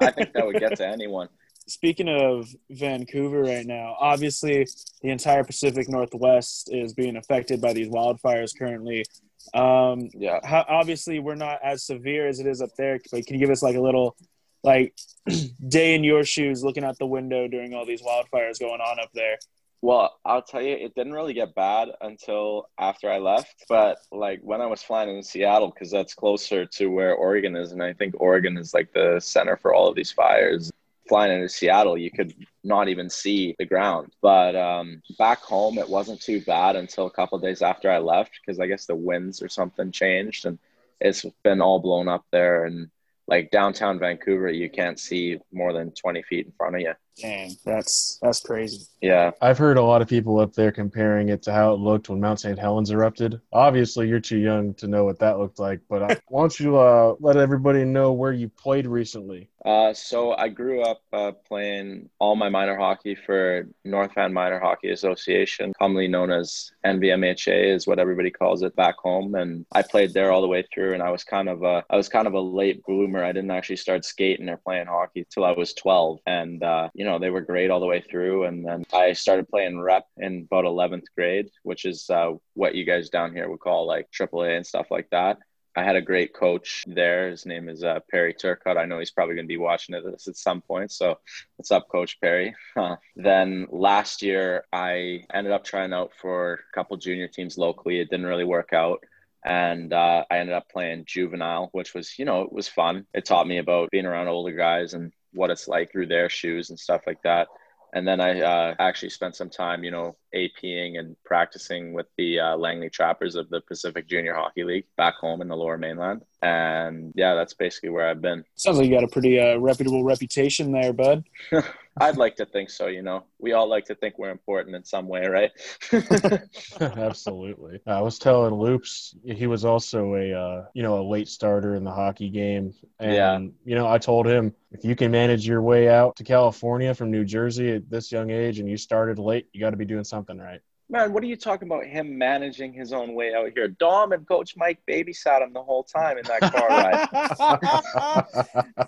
I 0.00 0.10
think 0.12 0.32
that 0.34 0.46
would 0.46 0.60
get 0.60 0.76
to 0.76 0.86
anyone. 0.86 1.28
Speaking 1.68 2.08
of 2.08 2.48
Vancouver 2.70 3.42
right 3.42 3.66
now, 3.66 3.96
obviously 3.98 4.66
the 5.02 5.10
entire 5.10 5.42
Pacific 5.42 5.88
Northwest 5.88 6.70
is 6.72 6.94
being 6.94 7.16
affected 7.16 7.60
by 7.60 7.72
these 7.72 7.88
wildfires 7.88 8.56
currently. 8.56 9.04
Um, 9.52 10.08
Yeah. 10.14 10.38
how, 10.44 10.64
obviously, 10.68 11.18
we're 11.18 11.34
not 11.34 11.58
as 11.64 11.84
severe 11.84 12.28
as 12.28 12.38
it 12.38 12.46
is 12.46 12.62
up 12.62 12.70
there. 12.78 13.00
But 13.10 13.26
can 13.26 13.34
you 13.34 13.40
give 13.40 13.50
us 13.50 13.62
like 13.62 13.76
a 13.76 13.80
little, 13.80 14.16
like, 14.62 14.94
day 15.68 15.94
in 15.96 16.04
your 16.04 16.22
shoes, 16.24 16.62
looking 16.62 16.84
out 16.84 16.98
the 16.98 17.06
window 17.06 17.48
during 17.48 17.74
all 17.74 17.84
these 17.84 18.02
wildfires 18.02 18.60
going 18.60 18.80
on 18.80 19.00
up 19.00 19.10
there? 19.12 19.36
Well, 19.82 20.18
I'll 20.24 20.42
tell 20.42 20.62
you, 20.62 20.74
it 20.74 20.94
didn't 20.94 21.12
really 21.12 21.34
get 21.34 21.54
bad 21.54 21.90
until 22.00 22.68
after 22.78 23.10
I 23.10 23.18
left. 23.18 23.64
But 23.68 23.98
like 24.10 24.40
when 24.42 24.60
I 24.60 24.66
was 24.66 24.82
flying 24.82 25.14
in 25.14 25.22
Seattle, 25.22 25.70
because 25.70 25.90
that's 25.90 26.14
closer 26.14 26.66
to 26.66 26.86
where 26.86 27.14
Oregon 27.14 27.56
is, 27.56 27.72
and 27.72 27.82
I 27.82 27.92
think 27.92 28.14
Oregon 28.18 28.56
is 28.56 28.74
like 28.74 28.92
the 28.92 29.20
center 29.20 29.56
for 29.56 29.74
all 29.74 29.88
of 29.88 29.96
these 29.96 30.12
fires. 30.12 30.72
Flying 31.08 31.32
into 31.32 31.48
Seattle, 31.48 31.96
you 31.96 32.10
could 32.10 32.34
not 32.64 32.88
even 32.88 33.08
see 33.08 33.54
the 33.58 33.64
ground. 33.64 34.12
But 34.20 34.56
um, 34.56 35.02
back 35.18 35.38
home, 35.40 35.78
it 35.78 35.88
wasn't 35.88 36.20
too 36.20 36.40
bad 36.40 36.74
until 36.74 37.06
a 37.06 37.10
couple 37.12 37.38
days 37.38 37.62
after 37.62 37.88
I 37.90 37.98
left, 37.98 38.32
because 38.40 38.58
I 38.58 38.66
guess 38.66 38.86
the 38.86 38.96
winds 38.96 39.40
or 39.40 39.48
something 39.48 39.92
changed, 39.92 40.46
and 40.46 40.58
it's 41.00 41.24
been 41.44 41.60
all 41.60 41.78
blown 41.78 42.08
up 42.08 42.24
there. 42.32 42.64
And 42.64 42.90
like 43.28 43.52
downtown 43.52 44.00
Vancouver, 44.00 44.50
you 44.50 44.68
can't 44.68 44.98
see 44.98 45.38
more 45.52 45.72
than 45.72 45.92
20 45.92 46.22
feet 46.22 46.46
in 46.46 46.52
front 46.52 46.74
of 46.74 46.80
you. 46.80 46.94
Dang, 47.18 47.56
that's 47.64 48.18
that's 48.20 48.40
crazy. 48.40 48.84
Yeah. 49.00 49.30
I've 49.40 49.56
heard 49.56 49.78
a 49.78 49.82
lot 49.82 50.02
of 50.02 50.08
people 50.08 50.38
up 50.38 50.52
there 50.52 50.70
comparing 50.70 51.30
it 51.30 51.42
to 51.44 51.52
how 51.52 51.72
it 51.72 51.78
looked 51.78 52.08
when 52.08 52.20
Mount 52.20 52.40
St. 52.40 52.58
Helens 52.58 52.90
erupted. 52.90 53.40
Obviously, 53.52 54.08
you're 54.08 54.20
too 54.20 54.38
young 54.38 54.74
to 54.74 54.86
know 54.86 55.04
what 55.04 55.18
that 55.20 55.38
looked 55.38 55.58
like, 55.58 55.80
but 55.88 56.02
I, 56.02 56.20
why 56.28 56.42
don't 56.42 56.60
you 56.60 56.76
uh, 56.76 57.14
let 57.20 57.36
everybody 57.36 57.84
know 57.84 58.12
where 58.12 58.32
you 58.32 58.48
played 58.48 58.86
recently? 58.86 59.48
Uh, 59.64 59.92
so 59.92 60.32
I 60.34 60.48
grew 60.48 60.82
up 60.82 61.02
uh, 61.12 61.32
playing 61.32 62.08
all 62.20 62.36
my 62.36 62.48
minor 62.48 62.76
hockey 62.76 63.16
for 63.16 63.66
North 63.84 64.14
Van 64.14 64.32
Minor 64.32 64.60
Hockey 64.60 64.90
Association, 64.90 65.72
commonly 65.76 66.06
known 66.06 66.30
as 66.30 66.70
NVMHA, 66.84 67.74
is 67.74 67.84
what 67.84 67.98
everybody 67.98 68.30
calls 68.30 68.62
it 68.62 68.76
back 68.76 68.94
home. 68.98 69.34
And 69.34 69.66
I 69.72 69.82
played 69.82 70.14
there 70.14 70.30
all 70.30 70.40
the 70.40 70.46
way 70.46 70.64
through. 70.72 70.94
And 70.94 71.02
I 71.02 71.10
was 71.10 71.24
kind 71.24 71.48
of 71.48 71.64
a, 71.64 71.84
I 71.90 71.96
was 71.96 72.08
kind 72.08 72.28
of 72.28 72.34
a 72.34 72.40
late 72.40 72.84
bloomer. 72.84 73.24
I 73.24 73.32
didn't 73.32 73.50
actually 73.50 73.76
start 73.76 74.04
skating 74.04 74.48
or 74.48 74.56
playing 74.56 74.86
hockey 74.86 75.26
till 75.28 75.44
I 75.44 75.50
was 75.50 75.74
12. 75.74 76.20
And 76.26 76.62
uh, 76.62 76.88
you 76.94 77.04
know 77.04 77.05
they 77.18 77.30
were 77.30 77.40
great 77.40 77.70
all 77.70 77.80
the 77.80 77.86
way 77.86 78.00
through. 78.00 78.44
And 78.44 78.64
then 78.64 78.84
I 78.92 79.12
started 79.12 79.48
playing 79.48 79.80
rep 79.80 80.06
in 80.16 80.46
about 80.50 80.64
11th 80.64 81.06
grade, 81.14 81.50
which 81.62 81.84
is 81.84 82.10
uh, 82.10 82.32
what 82.54 82.74
you 82.74 82.84
guys 82.84 83.08
down 83.08 83.32
here 83.32 83.48
would 83.48 83.60
call 83.60 83.86
like 83.86 84.10
AAA 84.10 84.56
and 84.56 84.66
stuff 84.66 84.90
like 84.90 85.08
that. 85.10 85.38
I 85.76 85.84
had 85.84 85.96
a 85.96 86.00
great 86.00 86.32
coach 86.32 86.84
there. 86.86 87.30
His 87.30 87.44
name 87.44 87.68
is 87.68 87.84
uh, 87.84 88.00
Perry 88.10 88.32
Turcotte. 88.32 88.78
I 88.78 88.86
know 88.86 88.98
he's 88.98 89.10
probably 89.10 89.34
going 89.34 89.44
to 89.44 89.48
be 89.48 89.58
watching 89.58 89.94
this 89.94 90.26
at 90.26 90.38
some 90.38 90.62
point. 90.62 90.90
So, 90.90 91.18
what's 91.56 91.70
up, 91.70 91.88
Coach 91.88 92.18
Perry? 92.20 92.54
Huh. 92.74 92.96
Then 93.14 93.66
last 93.70 94.22
year, 94.22 94.64
I 94.72 95.24
ended 95.32 95.52
up 95.52 95.64
trying 95.64 95.92
out 95.92 96.12
for 96.20 96.54
a 96.54 96.74
couple 96.74 96.96
junior 96.96 97.28
teams 97.28 97.56
locally. 97.58 98.00
It 98.00 98.10
didn't 98.10 98.26
really 98.26 98.44
work 98.44 98.72
out. 98.72 99.02
And 99.44 99.92
uh, 99.92 100.24
I 100.30 100.38
ended 100.38 100.54
up 100.54 100.68
playing 100.70 101.04
juvenile, 101.06 101.68
which 101.72 101.94
was, 101.94 102.18
you 102.18 102.24
know, 102.24 102.42
it 102.42 102.52
was 102.52 102.68
fun. 102.68 103.06
It 103.14 103.24
taught 103.24 103.46
me 103.46 103.58
about 103.58 103.90
being 103.90 104.04
around 104.04 104.28
older 104.28 104.52
guys 104.52 104.92
and 104.92 105.12
what 105.36 105.50
it's 105.50 105.68
like 105.68 105.92
through 105.92 106.06
their 106.06 106.28
shoes 106.28 106.70
and 106.70 106.78
stuff 106.78 107.02
like 107.06 107.22
that. 107.22 107.48
And 107.92 108.06
then 108.06 108.20
I 108.20 108.40
uh, 108.40 108.74
actually 108.78 109.10
spent 109.10 109.36
some 109.36 109.50
time, 109.50 109.84
you 109.84 109.90
know, 109.90 110.16
APing 110.36 110.98
and 110.98 111.16
practicing 111.24 111.92
with 111.94 112.06
the 112.18 112.38
uh, 112.40 112.56
Langley 112.56 112.90
Trappers 112.90 113.34
of 113.34 113.48
the 113.48 113.60
Pacific 113.62 114.08
Junior 114.08 114.34
Hockey 114.34 114.64
League 114.64 114.84
back 114.96 115.14
home 115.14 115.40
in 115.40 115.48
the 115.48 115.56
lower 115.56 115.78
mainland. 115.78 116.22
And 116.42 117.12
yeah, 117.16 117.34
that's 117.34 117.54
basically 117.54 117.88
where 117.88 118.08
I've 118.08 118.20
been. 118.20 118.44
Sounds 118.54 118.78
like 118.78 118.86
you 118.88 118.94
got 118.94 119.04
a 119.04 119.08
pretty 119.08 119.40
uh, 119.40 119.56
reputable 119.56 120.04
reputation 120.04 120.70
there, 120.72 120.92
bud. 120.92 121.24
I'd 121.98 122.18
like 122.18 122.36
to 122.36 122.44
think 122.46 122.68
so, 122.68 122.88
you 122.88 123.00
know. 123.00 123.24
We 123.38 123.52
all 123.52 123.68
like 123.70 123.86
to 123.86 123.94
think 123.94 124.18
we're 124.18 124.30
important 124.30 124.76
in 124.76 124.84
some 124.84 125.08
way, 125.08 125.26
right? 125.26 125.50
Absolutely. 126.80 127.80
I 127.86 128.00
was 128.00 128.18
telling 128.18 128.54
Loops 128.54 129.14
he 129.24 129.46
was 129.46 129.64
also 129.64 130.14
a 130.14 130.32
uh, 130.32 130.64
you 130.74 130.82
know 130.82 131.00
a 131.00 131.04
late 131.08 131.28
starter 131.28 131.74
in 131.74 131.84
the 131.84 131.90
hockey 131.90 132.28
game, 132.30 132.74
and 132.98 133.14
Yeah. 133.14 133.38
you 133.64 133.74
know 133.74 133.86
I 133.86 133.98
told 133.98 134.26
him 134.26 134.54
if 134.72 134.84
you 134.84 134.96
can 134.96 135.10
manage 135.10 135.46
your 135.46 135.62
way 135.62 135.88
out 135.88 136.16
to 136.16 136.24
California 136.24 136.94
from 136.94 137.10
New 137.10 137.24
Jersey 137.24 137.72
at 137.72 137.88
this 137.88 138.10
young 138.12 138.30
age 138.30 138.58
and 138.58 138.68
you 138.68 138.76
started 138.76 139.18
late, 139.18 139.48
you 139.52 139.60
got 139.60 139.70
to 139.70 139.76
be 139.76 139.84
doing 139.84 140.04
something 140.04 140.25
right. 140.34 140.60
Man, 140.88 141.12
what 141.12 141.22
are 141.24 141.26
you 141.26 141.36
talking 141.36 141.66
about 141.68 141.84
him 141.84 142.16
managing 142.16 142.72
his 142.72 142.92
own 142.92 143.14
way 143.14 143.34
out 143.34 143.50
here? 143.54 143.66
Dom 143.68 144.12
and 144.12 144.26
Coach 144.26 144.54
Mike 144.56 144.78
babysat 144.88 145.42
him 145.42 145.52
the 145.52 145.62
whole 145.62 145.82
time 145.82 146.16
in 146.18 146.24
that 146.24 146.40
car 146.52 146.68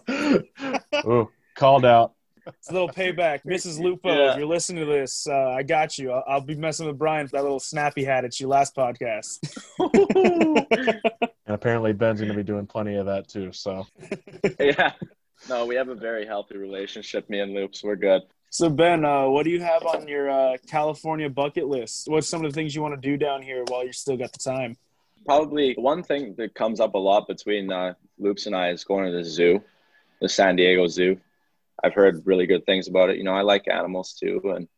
ride. 0.07 1.05
Ooh, 1.07 1.29
called 1.57 1.85
out. 1.85 2.13
It's 2.47 2.71
a 2.71 2.73
little 2.73 2.89
payback. 2.89 3.41
Mrs. 3.45 3.79
Lupo, 3.81 4.09
Yeah. 4.09 4.31
if 4.33 4.39
you're 4.39 4.47
listening 4.47 4.87
to 4.87 4.91
this, 4.91 5.27
uh, 5.29 5.51
I 5.51 5.63
got 5.65 5.99
you. 5.99 6.13
I'll, 6.13 6.25
I'll 6.27 6.41
be 6.41 6.55
messing 6.55 6.87
with 6.87 6.97
Brian 6.97 7.27
for 7.27 7.33
that 7.37 7.43
little 7.43 7.61
snap 7.61 7.93
he 7.97 8.05
had 8.05 8.25
at 8.25 8.39
you 8.41 8.47
last 8.49 8.75
podcast. 8.75 9.39
And 11.47 11.55
apparently 11.55 11.93
Ben's 11.93 12.21
going 12.21 12.31
to 12.31 12.37
be 12.37 12.43
doing 12.43 12.67
plenty 12.67 12.95
of 12.97 13.07
that 13.07 13.29
too. 13.29 13.53
So 13.53 13.87
yeah. 14.61 14.93
No, 15.49 15.67
we 15.67 15.75
have 15.77 15.89
a 15.89 15.95
very 15.95 16.27
healthy 16.27 16.57
relationship, 16.57 17.29
me 17.29 17.41
and 17.41 17.55
Loops. 17.55 17.83
We're 17.85 17.97
good. 17.97 18.23
So, 18.51 18.71
Ben, 18.71 19.05
uh, 19.05 19.29
what 19.29 19.45
do 19.45 19.51
you 19.51 19.61
have 19.61 19.85
on 19.85 20.09
your 20.09 20.31
uh, 20.31 20.57
California 20.67 21.29
bucket 21.29 21.69
list? 21.69 22.09
What's 22.09 22.29
some 22.29 22.45
of 22.45 22.51
the 22.51 22.55
things 22.55 22.75
you 22.75 22.83
want 22.83 22.95
to 22.95 23.01
do 23.01 23.17
down 23.17 23.43
here 23.43 23.65
while 23.69 23.85
you're 23.85 23.93
still 23.93 24.17
got 24.17 24.33
the 24.33 24.39
time? 24.39 24.77
Probably 25.27 25.75
one 25.75 26.03
thing 26.03 26.35
that 26.39 26.55
comes 26.55 26.81
up 26.81 26.95
a 26.95 26.99
lot 26.99 27.29
between 27.29 27.71
uh, 27.71 27.95
Loops 28.19 28.47
and 28.47 28.57
I 28.57 28.71
is 28.71 28.85
going 28.85 29.07
to 29.07 29.13
the 29.13 29.25
zoo, 29.25 29.63
the 30.21 30.29
San 30.29 30.57
Diego 30.57 30.87
Zoo. 30.87 31.19
I've 31.85 31.95
heard 31.95 32.27
really 32.27 32.47
good 32.47 32.65
things 32.67 32.89
about 32.89 33.11
it. 33.11 33.19
You 33.19 33.25
know, 33.25 33.35
I 33.35 33.43
like 33.43 33.69
animals 33.69 34.15
too, 34.19 34.41
and 34.57 34.69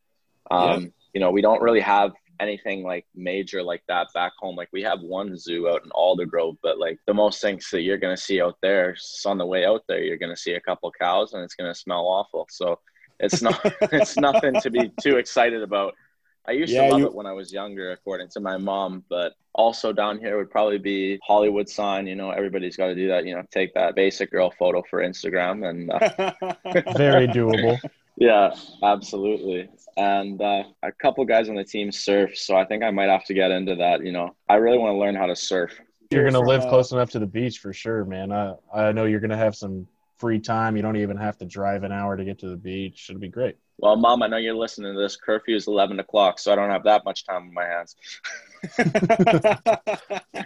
Um, 0.51 0.83
yeah. 0.83 0.89
You 1.15 1.21
know, 1.21 1.31
we 1.31 1.43
don't 1.43 1.63
really 1.63 1.81
have 1.81 2.13
anything 2.39 2.83
like 2.83 3.07
major 3.15 3.63
like 3.63 3.83
that 3.89 4.09
back 4.15 4.33
home. 4.39 4.57
Like 4.57 4.69
we 4.73 4.83
have 4.83 5.01
one 5.01 5.37
zoo 5.37 5.69
out 5.69 5.85
in 5.85 5.91
Aldergrove, 5.91 6.57
but 6.63 6.79
like 6.79 6.99
the 7.07 7.15
most 7.15 7.41
things 7.41 7.69
that 7.71 7.83
you're 7.83 7.99
gonna 7.99 8.17
see 8.17 8.41
out 8.41 8.57
there, 8.63 8.97
on 9.27 9.39
the 9.39 9.47
way 9.47 9.65
out 9.65 9.83
there, 9.89 10.03
you're 10.03 10.17
gonna 10.17 10.37
see 10.37 10.55
a 10.55 10.61
couple 10.61 10.91
cows 10.93 11.33
and 11.33 11.43
it's 11.43 11.55
gonna 11.55 11.75
smell 11.75 12.07
awful. 12.07 12.47
So 12.51 12.79
it's 13.21 13.43
not 13.43 13.61
it's 13.93 14.17
nothing 14.17 14.61
to 14.61 14.71
be 14.71 14.91
too 15.01 15.17
excited 15.17 15.63
about. 15.63 15.95
I 16.49 16.53
used 16.53 16.73
yeah, 16.73 16.87
to 16.87 16.93
love 16.93 17.01
you... 17.01 17.07
it 17.07 17.15
when 17.15 17.27
I 17.27 17.33
was 17.33 17.53
younger, 17.53 17.93
according 17.93 18.29
to 18.31 18.41
my 18.41 18.57
mom, 18.57 19.05
but 19.09 19.35
also 19.55 19.93
down 19.93 20.19
here 20.19 20.39
would 20.39 20.51
probably 20.51 20.79
be 20.79 21.21
Hollywood 21.23 21.69
sign. 21.69 22.07
You 22.07 22.17
know, 22.17 22.31
everybody's 22.31 22.77
got 22.77 22.87
to 22.87 22.95
do 22.95 23.09
that. 23.09 23.27
You 23.27 23.37
know, 23.37 23.43
take 23.51 23.75
that 23.75 23.95
basic 23.95 24.31
girl 24.31 24.51
photo 24.59 24.83
for 24.89 25.03
Instagram, 25.03 25.69
and 25.69 25.91
uh... 25.91 26.93
very 26.97 27.29
doable. 27.29 27.79
Yeah, 28.17 28.55
absolutely. 28.83 29.69
And 29.97 30.41
uh, 30.43 30.65
a 30.83 30.93
couple 30.93 31.25
guys 31.25 31.49
on 31.49 31.55
the 31.55 31.65
team 31.65 31.91
surf, 31.93 32.37
so 32.37 32.57
I 32.57 32.65
think 32.65 32.83
I 32.83 32.91
might 32.91 33.09
have 33.09 33.25
to 33.27 33.35
get 33.35 33.51
into 33.51 33.75
that. 33.77 34.05
You 34.05 34.13
know, 34.13 34.35
I 34.49 34.57
really 34.57 34.79
want 34.79 34.95
to 34.95 34.99
learn 34.99 35.15
how 35.15 35.27
to 35.27 35.37
surf. 35.37 35.73
You're 36.11 36.25
gonna 36.25 36.41
live 36.41 36.63
close 36.63 36.91
enough 36.91 37.11
to 37.11 37.19
the 37.19 37.27
beach 37.27 37.61
for 37.61 37.73
sure, 37.73 38.05
man. 38.05 38.33
I 38.33 38.55
I 38.75 38.93
know 38.93 39.05
you're 39.05 39.21
gonna 39.21 39.37
have 39.37 39.55
some 39.55 39.87
free 40.21 40.39
time. 40.39 40.77
You 40.77 40.83
don't 40.83 40.97
even 40.97 41.17
have 41.17 41.39
to 41.39 41.47
drive 41.47 41.83
an 41.83 41.93
hour 41.93 42.17
to 42.17 42.25
get 42.25 42.39
to 42.41 42.49
the 42.49 42.57
beach. 42.57 43.07
It'll 43.09 43.21
be 43.21 43.29
great. 43.29 43.57
Well, 43.79 43.97
mom, 43.97 44.23
I 44.23 44.27
know 44.27 44.37
you're 44.37 44.55
listening 44.55 44.95
to 44.95 45.01
this. 45.01 45.17
Curfew 45.17 45.57
is 45.57 45.67
11 45.67 45.99
o'clock, 46.01 46.39
so 46.39 46.53
I 46.53 46.57
don't 46.57 46.69
have 46.69 46.85
that 46.85 47.05
much 47.05 47.25
time 47.25 47.49
on 47.49 47.55
my 47.55 47.65
hands. 47.65 47.97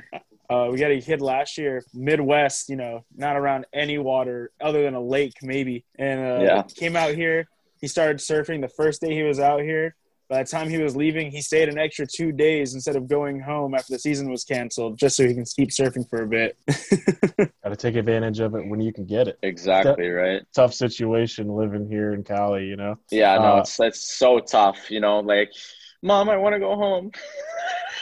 uh, 0.48 0.68
we 0.70 0.78
got 0.78 0.92
a 0.92 1.00
kid 1.00 1.20
last 1.20 1.58
year, 1.58 1.84
Midwest, 1.92 2.68
you 2.68 2.76
know, 2.76 3.04
not 3.16 3.36
around 3.36 3.66
any 3.74 3.98
water 3.98 4.52
other 4.60 4.84
than 4.84 4.94
a 4.94 5.02
lake, 5.02 5.34
maybe. 5.42 5.84
And 5.98 6.20
uh, 6.20 6.44
yeah. 6.44 6.62
came 6.62 6.94
out 6.94 7.16
here. 7.16 7.48
He 7.80 7.88
started 7.88 8.18
surfing 8.18 8.60
the 8.60 8.68
first 8.68 9.00
day 9.00 9.12
he 9.12 9.24
was 9.24 9.40
out 9.40 9.62
here. 9.62 9.96
By 10.28 10.42
the 10.42 10.48
time 10.48 10.70
he 10.70 10.78
was 10.78 10.96
leaving, 10.96 11.30
he 11.30 11.42
stayed 11.42 11.68
an 11.68 11.78
extra 11.78 12.06
two 12.06 12.32
days 12.32 12.74
instead 12.74 12.96
of 12.96 13.06
going 13.08 13.40
home 13.40 13.74
after 13.74 13.92
the 13.92 13.98
season 13.98 14.30
was 14.30 14.42
canceled, 14.42 14.98
just 14.98 15.16
so 15.16 15.26
he 15.26 15.34
can 15.34 15.44
keep 15.44 15.68
surfing 15.68 16.08
for 16.08 16.22
a 16.22 16.26
bit. 16.26 16.56
Got 17.62 17.70
to 17.70 17.76
take 17.76 17.96
advantage 17.96 18.40
of 18.40 18.54
it 18.54 18.66
when 18.66 18.80
you 18.80 18.92
can 18.92 19.04
get 19.04 19.28
it. 19.28 19.38
Exactly 19.42 20.08
right. 20.08 20.42
Tough 20.54 20.72
situation 20.72 21.48
living 21.48 21.88
here 21.88 22.14
in 22.14 22.24
Cali, 22.24 22.64
you 22.66 22.76
know. 22.76 22.98
Yeah, 23.10 23.36
no, 23.36 23.56
uh, 23.56 23.60
it's 23.60 23.78
it's 23.80 24.16
so 24.16 24.38
tough. 24.38 24.90
You 24.90 25.00
know, 25.00 25.20
like, 25.20 25.52
mom, 26.02 26.30
I 26.30 26.36
want 26.38 26.54
to 26.54 26.58
go 26.58 26.74
home. 26.74 27.10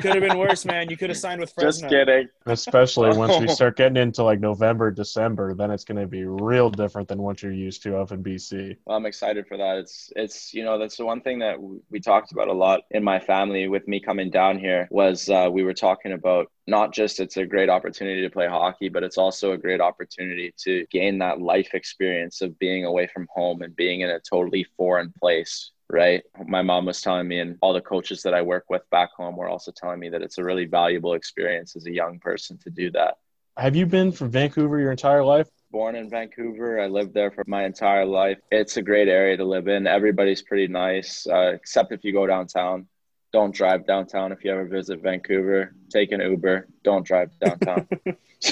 could 0.00 0.14
have 0.14 0.20
been 0.20 0.38
worse, 0.38 0.64
man. 0.64 0.90
You 0.90 0.96
could 0.96 1.10
have 1.10 1.18
signed 1.18 1.40
with 1.40 1.52
Fresno. 1.52 1.88
Just 1.88 1.90
kidding. 1.90 2.28
Especially 2.46 3.16
once 3.16 3.38
we 3.38 3.48
start 3.54 3.76
getting 3.76 3.96
into 3.96 4.22
like 4.22 4.40
November, 4.40 4.90
December, 4.90 5.54
then 5.54 5.70
it's 5.70 5.84
going 5.84 6.00
to 6.00 6.06
be 6.06 6.24
real 6.24 6.70
different 6.70 7.08
than 7.08 7.22
what 7.22 7.42
you're 7.42 7.52
used 7.52 7.82
to 7.82 7.96
up 7.98 8.12
in 8.12 8.22
BC. 8.22 8.76
Well, 8.84 8.96
I'm 8.96 9.06
excited 9.06 9.46
for 9.46 9.56
that. 9.56 9.76
It's 9.78 10.12
it's 10.16 10.54
you 10.54 10.64
know 10.64 10.78
that's 10.78 10.96
the 10.96 11.04
one 11.04 11.20
thing 11.20 11.38
that 11.40 11.56
we 11.90 12.00
talked 12.00 12.32
about 12.32 12.48
a 12.48 12.52
lot 12.52 12.82
in 12.90 13.02
my 13.02 13.18
family 13.18 13.68
with 13.68 13.86
me 13.88 14.00
coming 14.00 14.30
down 14.30 14.58
here 14.58 14.88
was 14.90 15.28
uh, 15.28 15.48
we 15.50 15.62
were 15.62 15.74
talking 15.74 16.12
about 16.12 16.50
not 16.66 16.92
just 16.92 17.20
it's 17.20 17.36
a 17.36 17.44
great 17.44 17.68
opportunity 17.68 18.22
to 18.22 18.30
play 18.30 18.48
hockey, 18.48 18.88
but 18.88 19.02
it's 19.02 19.18
also 19.18 19.52
a 19.52 19.58
great 19.58 19.80
opportunity 19.80 20.52
to 20.58 20.86
gain 20.90 21.18
that 21.18 21.40
life 21.40 21.74
experience 21.74 22.40
of 22.40 22.58
being 22.58 22.84
away 22.84 23.06
from 23.12 23.26
home 23.34 23.62
and 23.62 23.76
being 23.76 24.00
in 24.00 24.10
a 24.10 24.20
totally 24.20 24.66
foreign 24.76 25.12
place 25.20 25.72
right? 25.90 26.22
My 26.46 26.62
mom 26.62 26.86
was 26.86 27.00
telling 27.00 27.28
me, 27.28 27.40
and 27.40 27.56
all 27.60 27.72
the 27.72 27.80
coaches 27.80 28.22
that 28.22 28.34
I 28.34 28.42
work 28.42 28.64
with 28.68 28.82
back 28.90 29.10
home 29.16 29.36
were 29.36 29.48
also 29.48 29.72
telling 29.72 30.00
me 30.00 30.08
that 30.10 30.22
it's 30.22 30.38
a 30.38 30.44
really 30.44 30.64
valuable 30.64 31.14
experience 31.14 31.76
as 31.76 31.86
a 31.86 31.92
young 31.92 32.18
person 32.18 32.58
to 32.58 32.70
do 32.70 32.90
that. 32.92 33.16
Have 33.56 33.76
you 33.76 33.86
been 33.86 34.10
from 34.10 34.30
Vancouver 34.30 34.80
your 34.80 34.90
entire 34.90 35.22
life? 35.22 35.48
Born 35.70 35.94
in 35.94 36.10
Vancouver. 36.10 36.80
I 36.80 36.86
lived 36.86 37.14
there 37.14 37.30
for 37.30 37.44
my 37.46 37.64
entire 37.64 38.04
life. 38.04 38.38
It's 38.50 38.76
a 38.76 38.82
great 38.82 39.08
area 39.08 39.36
to 39.36 39.44
live 39.44 39.68
in. 39.68 39.86
Everybody's 39.86 40.42
pretty 40.42 40.66
nice, 40.66 41.26
uh, 41.26 41.52
except 41.54 41.92
if 41.92 42.02
you 42.02 42.12
go 42.12 42.26
downtown. 42.26 42.88
Don't 43.34 43.52
drive 43.52 43.84
downtown 43.84 44.30
if 44.30 44.44
you 44.44 44.52
ever 44.52 44.64
visit 44.64 45.02
Vancouver. 45.02 45.74
Take 45.90 46.12
an 46.12 46.20
Uber. 46.20 46.68
Don't 46.84 47.04
drive 47.04 47.36
downtown. 47.40 47.88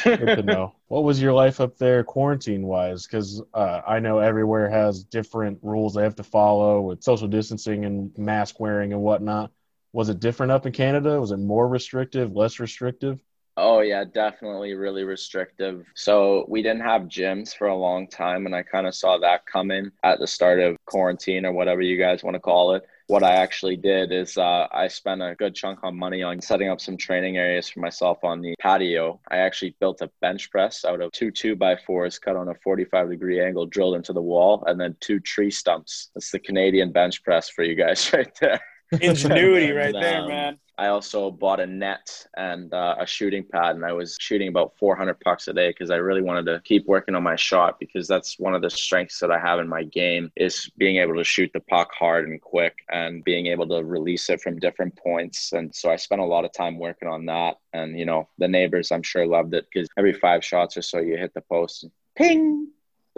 Good 0.04 0.26
to 0.26 0.42
know. 0.42 0.74
What 0.88 1.04
was 1.04 1.22
your 1.22 1.32
life 1.32 1.60
up 1.60 1.78
there 1.78 2.02
quarantine 2.02 2.66
wise? 2.66 3.06
Because 3.06 3.40
uh, 3.54 3.82
I 3.86 4.00
know 4.00 4.18
everywhere 4.18 4.68
has 4.68 5.04
different 5.04 5.60
rules 5.62 5.94
they 5.94 6.02
have 6.02 6.16
to 6.16 6.24
follow 6.24 6.80
with 6.80 7.00
social 7.00 7.28
distancing 7.28 7.84
and 7.84 8.10
mask 8.18 8.58
wearing 8.58 8.92
and 8.92 9.02
whatnot. 9.02 9.52
Was 9.92 10.08
it 10.08 10.18
different 10.18 10.50
up 10.50 10.66
in 10.66 10.72
Canada? 10.72 11.20
Was 11.20 11.30
it 11.30 11.36
more 11.36 11.68
restrictive, 11.68 12.34
less 12.34 12.58
restrictive? 12.58 13.20
Oh 13.56 13.82
yeah, 13.82 14.02
definitely 14.02 14.72
really 14.72 15.04
restrictive. 15.04 15.86
So 15.94 16.44
we 16.48 16.60
didn't 16.60 16.82
have 16.82 17.02
gyms 17.02 17.56
for 17.56 17.68
a 17.68 17.76
long 17.76 18.08
time 18.08 18.46
and 18.46 18.56
I 18.56 18.64
kind 18.64 18.88
of 18.88 18.96
saw 18.96 19.16
that 19.18 19.46
coming 19.46 19.92
at 20.02 20.18
the 20.18 20.26
start 20.26 20.58
of 20.58 20.76
quarantine 20.86 21.46
or 21.46 21.52
whatever 21.52 21.82
you 21.82 21.98
guys 21.98 22.24
want 22.24 22.34
to 22.34 22.40
call 22.40 22.74
it 22.74 22.82
what 23.12 23.22
I 23.22 23.32
actually 23.32 23.76
did 23.76 24.10
is 24.10 24.38
uh, 24.38 24.66
I 24.72 24.88
spent 24.88 25.20
a 25.20 25.34
good 25.38 25.54
chunk 25.54 25.80
of 25.82 25.92
money 25.92 26.22
on 26.22 26.40
setting 26.40 26.70
up 26.70 26.80
some 26.80 26.96
training 26.96 27.36
areas 27.36 27.68
for 27.68 27.80
myself 27.80 28.24
on 28.24 28.40
the 28.40 28.54
patio. 28.58 29.20
I 29.30 29.36
actually 29.36 29.76
built 29.80 30.00
a 30.00 30.10
bench 30.22 30.50
press 30.50 30.82
out 30.86 31.02
of 31.02 31.12
two 31.12 31.30
two 31.30 31.54
by 31.54 31.76
fours 31.76 32.18
cut 32.18 32.36
on 32.36 32.48
a 32.48 32.54
45 32.54 33.10
degree 33.10 33.38
angle 33.38 33.66
drilled 33.66 33.96
into 33.96 34.14
the 34.14 34.22
wall 34.22 34.64
and 34.66 34.80
then 34.80 34.96
two 35.00 35.20
tree 35.20 35.50
stumps. 35.50 36.08
That's 36.14 36.30
the 36.30 36.38
Canadian 36.38 36.90
bench 36.90 37.22
press 37.22 37.50
for 37.50 37.64
you 37.64 37.74
guys 37.74 38.10
right 38.14 38.32
there. 38.40 38.62
Ingenuity 38.98 39.66
and, 39.66 39.76
right 39.76 39.92
there, 39.92 40.22
um, 40.22 40.28
man. 40.28 40.58
I 40.82 40.88
also 40.88 41.30
bought 41.30 41.60
a 41.60 41.66
net 41.66 42.26
and 42.36 42.74
uh, 42.74 42.96
a 42.98 43.06
shooting 43.06 43.44
pad, 43.44 43.76
and 43.76 43.84
I 43.84 43.92
was 43.92 44.16
shooting 44.18 44.48
about 44.48 44.72
400 44.80 45.20
pucks 45.20 45.46
a 45.46 45.52
day 45.52 45.68
because 45.68 45.92
I 45.92 45.96
really 45.96 46.22
wanted 46.22 46.46
to 46.46 46.60
keep 46.64 46.88
working 46.88 47.14
on 47.14 47.22
my 47.22 47.36
shot 47.36 47.78
because 47.78 48.08
that's 48.08 48.36
one 48.36 48.52
of 48.52 48.62
the 48.62 48.70
strengths 48.70 49.20
that 49.20 49.30
I 49.30 49.38
have 49.38 49.60
in 49.60 49.68
my 49.68 49.84
game 49.84 50.32
is 50.34 50.68
being 50.76 50.96
able 50.96 51.14
to 51.14 51.22
shoot 51.22 51.52
the 51.54 51.60
puck 51.60 51.90
hard 51.96 52.28
and 52.28 52.42
quick 52.42 52.78
and 52.90 53.22
being 53.22 53.46
able 53.46 53.68
to 53.68 53.84
release 53.84 54.28
it 54.28 54.40
from 54.40 54.58
different 54.58 54.96
points. 54.96 55.52
And 55.52 55.72
so 55.72 55.88
I 55.88 55.94
spent 55.94 56.20
a 56.20 56.24
lot 56.24 56.44
of 56.44 56.52
time 56.52 56.80
working 56.80 57.06
on 57.06 57.26
that. 57.26 57.58
And 57.72 57.96
you 57.96 58.04
know, 58.04 58.28
the 58.38 58.48
neighbors, 58.48 58.90
I'm 58.90 59.04
sure, 59.04 59.24
loved 59.24 59.54
it 59.54 59.68
because 59.72 59.88
every 59.96 60.14
five 60.14 60.44
shots 60.44 60.76
or 60.76 60.82
so, 60.82 60.98
you 60.98 61.16
hit 61.16 61.32
the 61.32 61.42
post, 61.42 61.84
and 61.84 61.92
ping, 62.16 62.70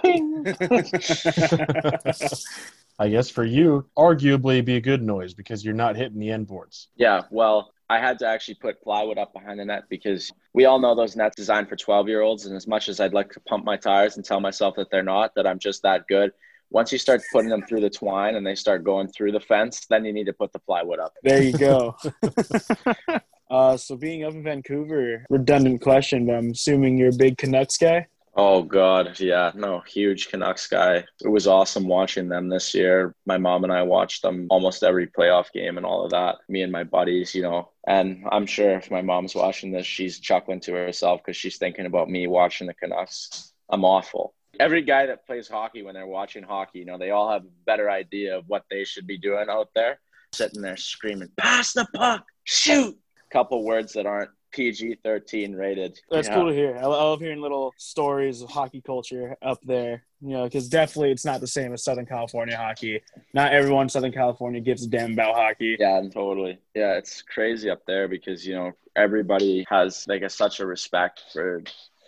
ping. 0.02 0.44
I 2.98 3.08
guess 3.08 3.28
for 3.28 3.44
you, 3.44 3.86
arguably 3.98 4.64
be 4.64 4.76
a 4.76 4.80
good 4.80 5.02
noise 5.02 5.34
because 5.34 5.64
you're 5.64 5.74
not 5.74 5.96
hitting 5.96 6.18
the 6.18 6.30
end 6.30 6.46
boards. 6.46 6.88
Yeah, 6.96 7.22
well, 7.30 7.72
I 7.90 7.98
had 7.98 8.18
to 8.20 8.26
actually 8.26 8.54
put 8.54 8.80
plywood 8.82 9.18
up 9.18 9.32
behind 9.32 9.60
the 9.60 9.64
net 9.64 9.84
because 9.88 10.32
we 10.54 10.64
all 10.64 10.78
know 10.78 10.94
those 10.94 11.16
nets 11.16 11.36
designed 11.36 11.68
for 11.68 11.76
12 11.76 12.08
year 12.08 12.22
olds. 12.22 12.46
And 12.46 12.56
as 12.56 12.66
much 12.66 12.88
as 12.88 13.00
I'd 13.00 13.12
like 13.12 13.30
to 13.32 13.40
pump 13.40 13.64
my 13.64 13.76
tires 13.76 14.16
and 14.16 14.24
tell 14.24 14.40
myself 14.40 14.76
that 14.76 14.90
they're 14.90 15.02
not, 15.02 15.34
that 15.34 15.46
I'm 15.46 15.58
just 15.58 15.82
that 15.82 16.06
good, 16.08 16.32
once 16.70 16.90
you 16.92 16.98
start 16.98 17.20
putting 17.32 17.50
them 17.50 17.62
through 17.62 17.80
the 17.80 17.90
twine 17.90 18.36
and 18.36 18.46
they 18.46 18.54
start 18.54 18.84
going 18.84 19.08
through 19.08 19.32
the 19.32 19.40
fence, 19.40 19.86
then 19.90 20.04
you 20.04 20.12
need 20.12 20.24
to 20.24 20.32
put 20.32 20.52
the 20.52 20.58
plywood 20.58 20.98
up. 20.98 21.12
There 21.22 21.42
you 21.42 21.56
go. 21.56 21.96
uh, 23.50 23.76
so 23.76 23.96
being 23.96 24.24
up 24.24 24.32
in 24.32 24.42
Vancouver, 24.42 25.24
redundant 25.28 25.82
question, 25.82 26.26
but 26.26 26.36
I'm 26.36 26.50
assuming 26.50 26.96
you're 26.96 27.10
a 27.10 27.16
big 27.16 27.38
Canucks 27.38 27.76
guy. 27.76 28.06
Oh 28.36 28.62
God, 28.64 29.20
yeah, 29.20 29.52
no, 29.54 29.80
huge 29.80 30.28
Canucks 30.28 30.66
guy. 30.66 31.04
It 31.22 31.28
was 31.28 31.46
awesome 31.46 31.86
watching 31.86 32.28
them 32.28 32.48
this 32.48 32.74
year. 32.74 33.14
My 33.26 33.38
mom 33.38 33.62
and 33.62 33.72
I 33.72 33.82
watched 33.82 34.22
them 34.22 34.48
almost 34.50 34.82
every 34.82 35.06
playoff 35.06 35.52
game 35.52 35.76
and 35.76 35.86
all 35.86 36.04
of 36.04 36.10
that. 36.10 36.38
Me 36.48 36.62
and 36.62 36.72
my 36.72 36.82
buddies, 36.82 37.32
you 37.32 37.42
know. 37.42 37.70
And 37.86 38.24
I'm 38.32 38.46
sure 38.46 38.72
if 38.72 38.90
my 38.90 39.02
mom's 39.02 39.36
watching 39.36 39.70
this, 39.70 39.86
she's 39.86 40.18
chuckling 40.18 40.58
to 40.60 40.72
herself 40.72 41.20
because 41.24 41.36
she's 41.36 41.58
thinking 41.58 41.86
about 41.86 42.10
me 42.10 42.26
watching 42.26 42.66
the 42.66 42.74
Canucks. 42.74 43.52
I'm 43.70 43.84
awful. 43.84 44.34
Every 44.58 44.82
guy 44.82 45.06
that 45.06 45.26
plays 45.26 45.46
hockey 45.46 45.82
when 45.82 45.94
they're 45.94 46.06
watching 46.06 46.42
hockey, 46.42 46.80
you 46.80 46.86
know, 46.86 46.98
they 46.98 47.10
all 47.10 47.30
have 47.30 47.44
a 47.44 47.64
better 47.66 47.88
idea 47.88 48.36
of 48.36 48.44
what 48.48 48.64
they 48.68 48.84
should 48.84 49.06
be 49.06 49.18
doing 49.18 49.46
out 49.48 49.68
there. 49.76 50.00
Sitting 50.32 50.62
there 50.62 50.76
screaming, 50.76 51.30
"Pass 51.36 51.72
the 51.72 51.86
puck, 51.94 52.24
shoot!" 52.42 52.98
Couple 53.30 53.64
words 53.64 53.92
that 53.92 54.06
aren't 54.06 54.30
PG 54.54 54.98
13 55.02 55.54
rated. 55.54 56.00
That's 56.10 56.28
cool 56.28 56.48
to 56.48 56.54
hear. 56.54 56.76
I 56.76 56.86
love 56.86 57.20
hearing 57.20 57.40
little 57.40 57.74
stories 57.76 58.40
of 58.40 58.50
hockey 58.50 58.80
culture 58.80 59.36
up 59.42 59.58
there, 59.64 60.04
you 60.20 60.30
know, 60.30 60.44
because 60.44 60.68
definitely 60.68 61.10
it's 61.10 61.24
not 61.24 61.40
the 61.40 61.46
same 61.46 61.72
as 61.72 61.82
Southern 61.82 62.06
California 62.06 62.56
hockey. 62.56 63.02
Not 63.32 63.52
everyone 63.52 63.84
in 63.84 63.88
Southern 63.88 64.12
California 64.12 64.60
gives 64.60 64.84
a 64.84 64.88
damn 64.88 65.12
about 65.12 65.34
hockey. 65.34 65.76
Yeah, 65.78 66.00
totally. 66.12 66.58
Yeah, 66.74 66.94
it's 66.94 67.20
crazy 67.22 67.68
up 67.68 67.84
there 67.86 68.06
because, 68.06 68.46
you 68.46 68.54
know, 68.54 68.72
everybody 68.94 69.66
has 69.68 70.06
like 70.06 70.22
a, 70.22 70.30
such 70.30 70.60
a 70.60 70.66
respect 70.66 71.24
for 71.32 71.62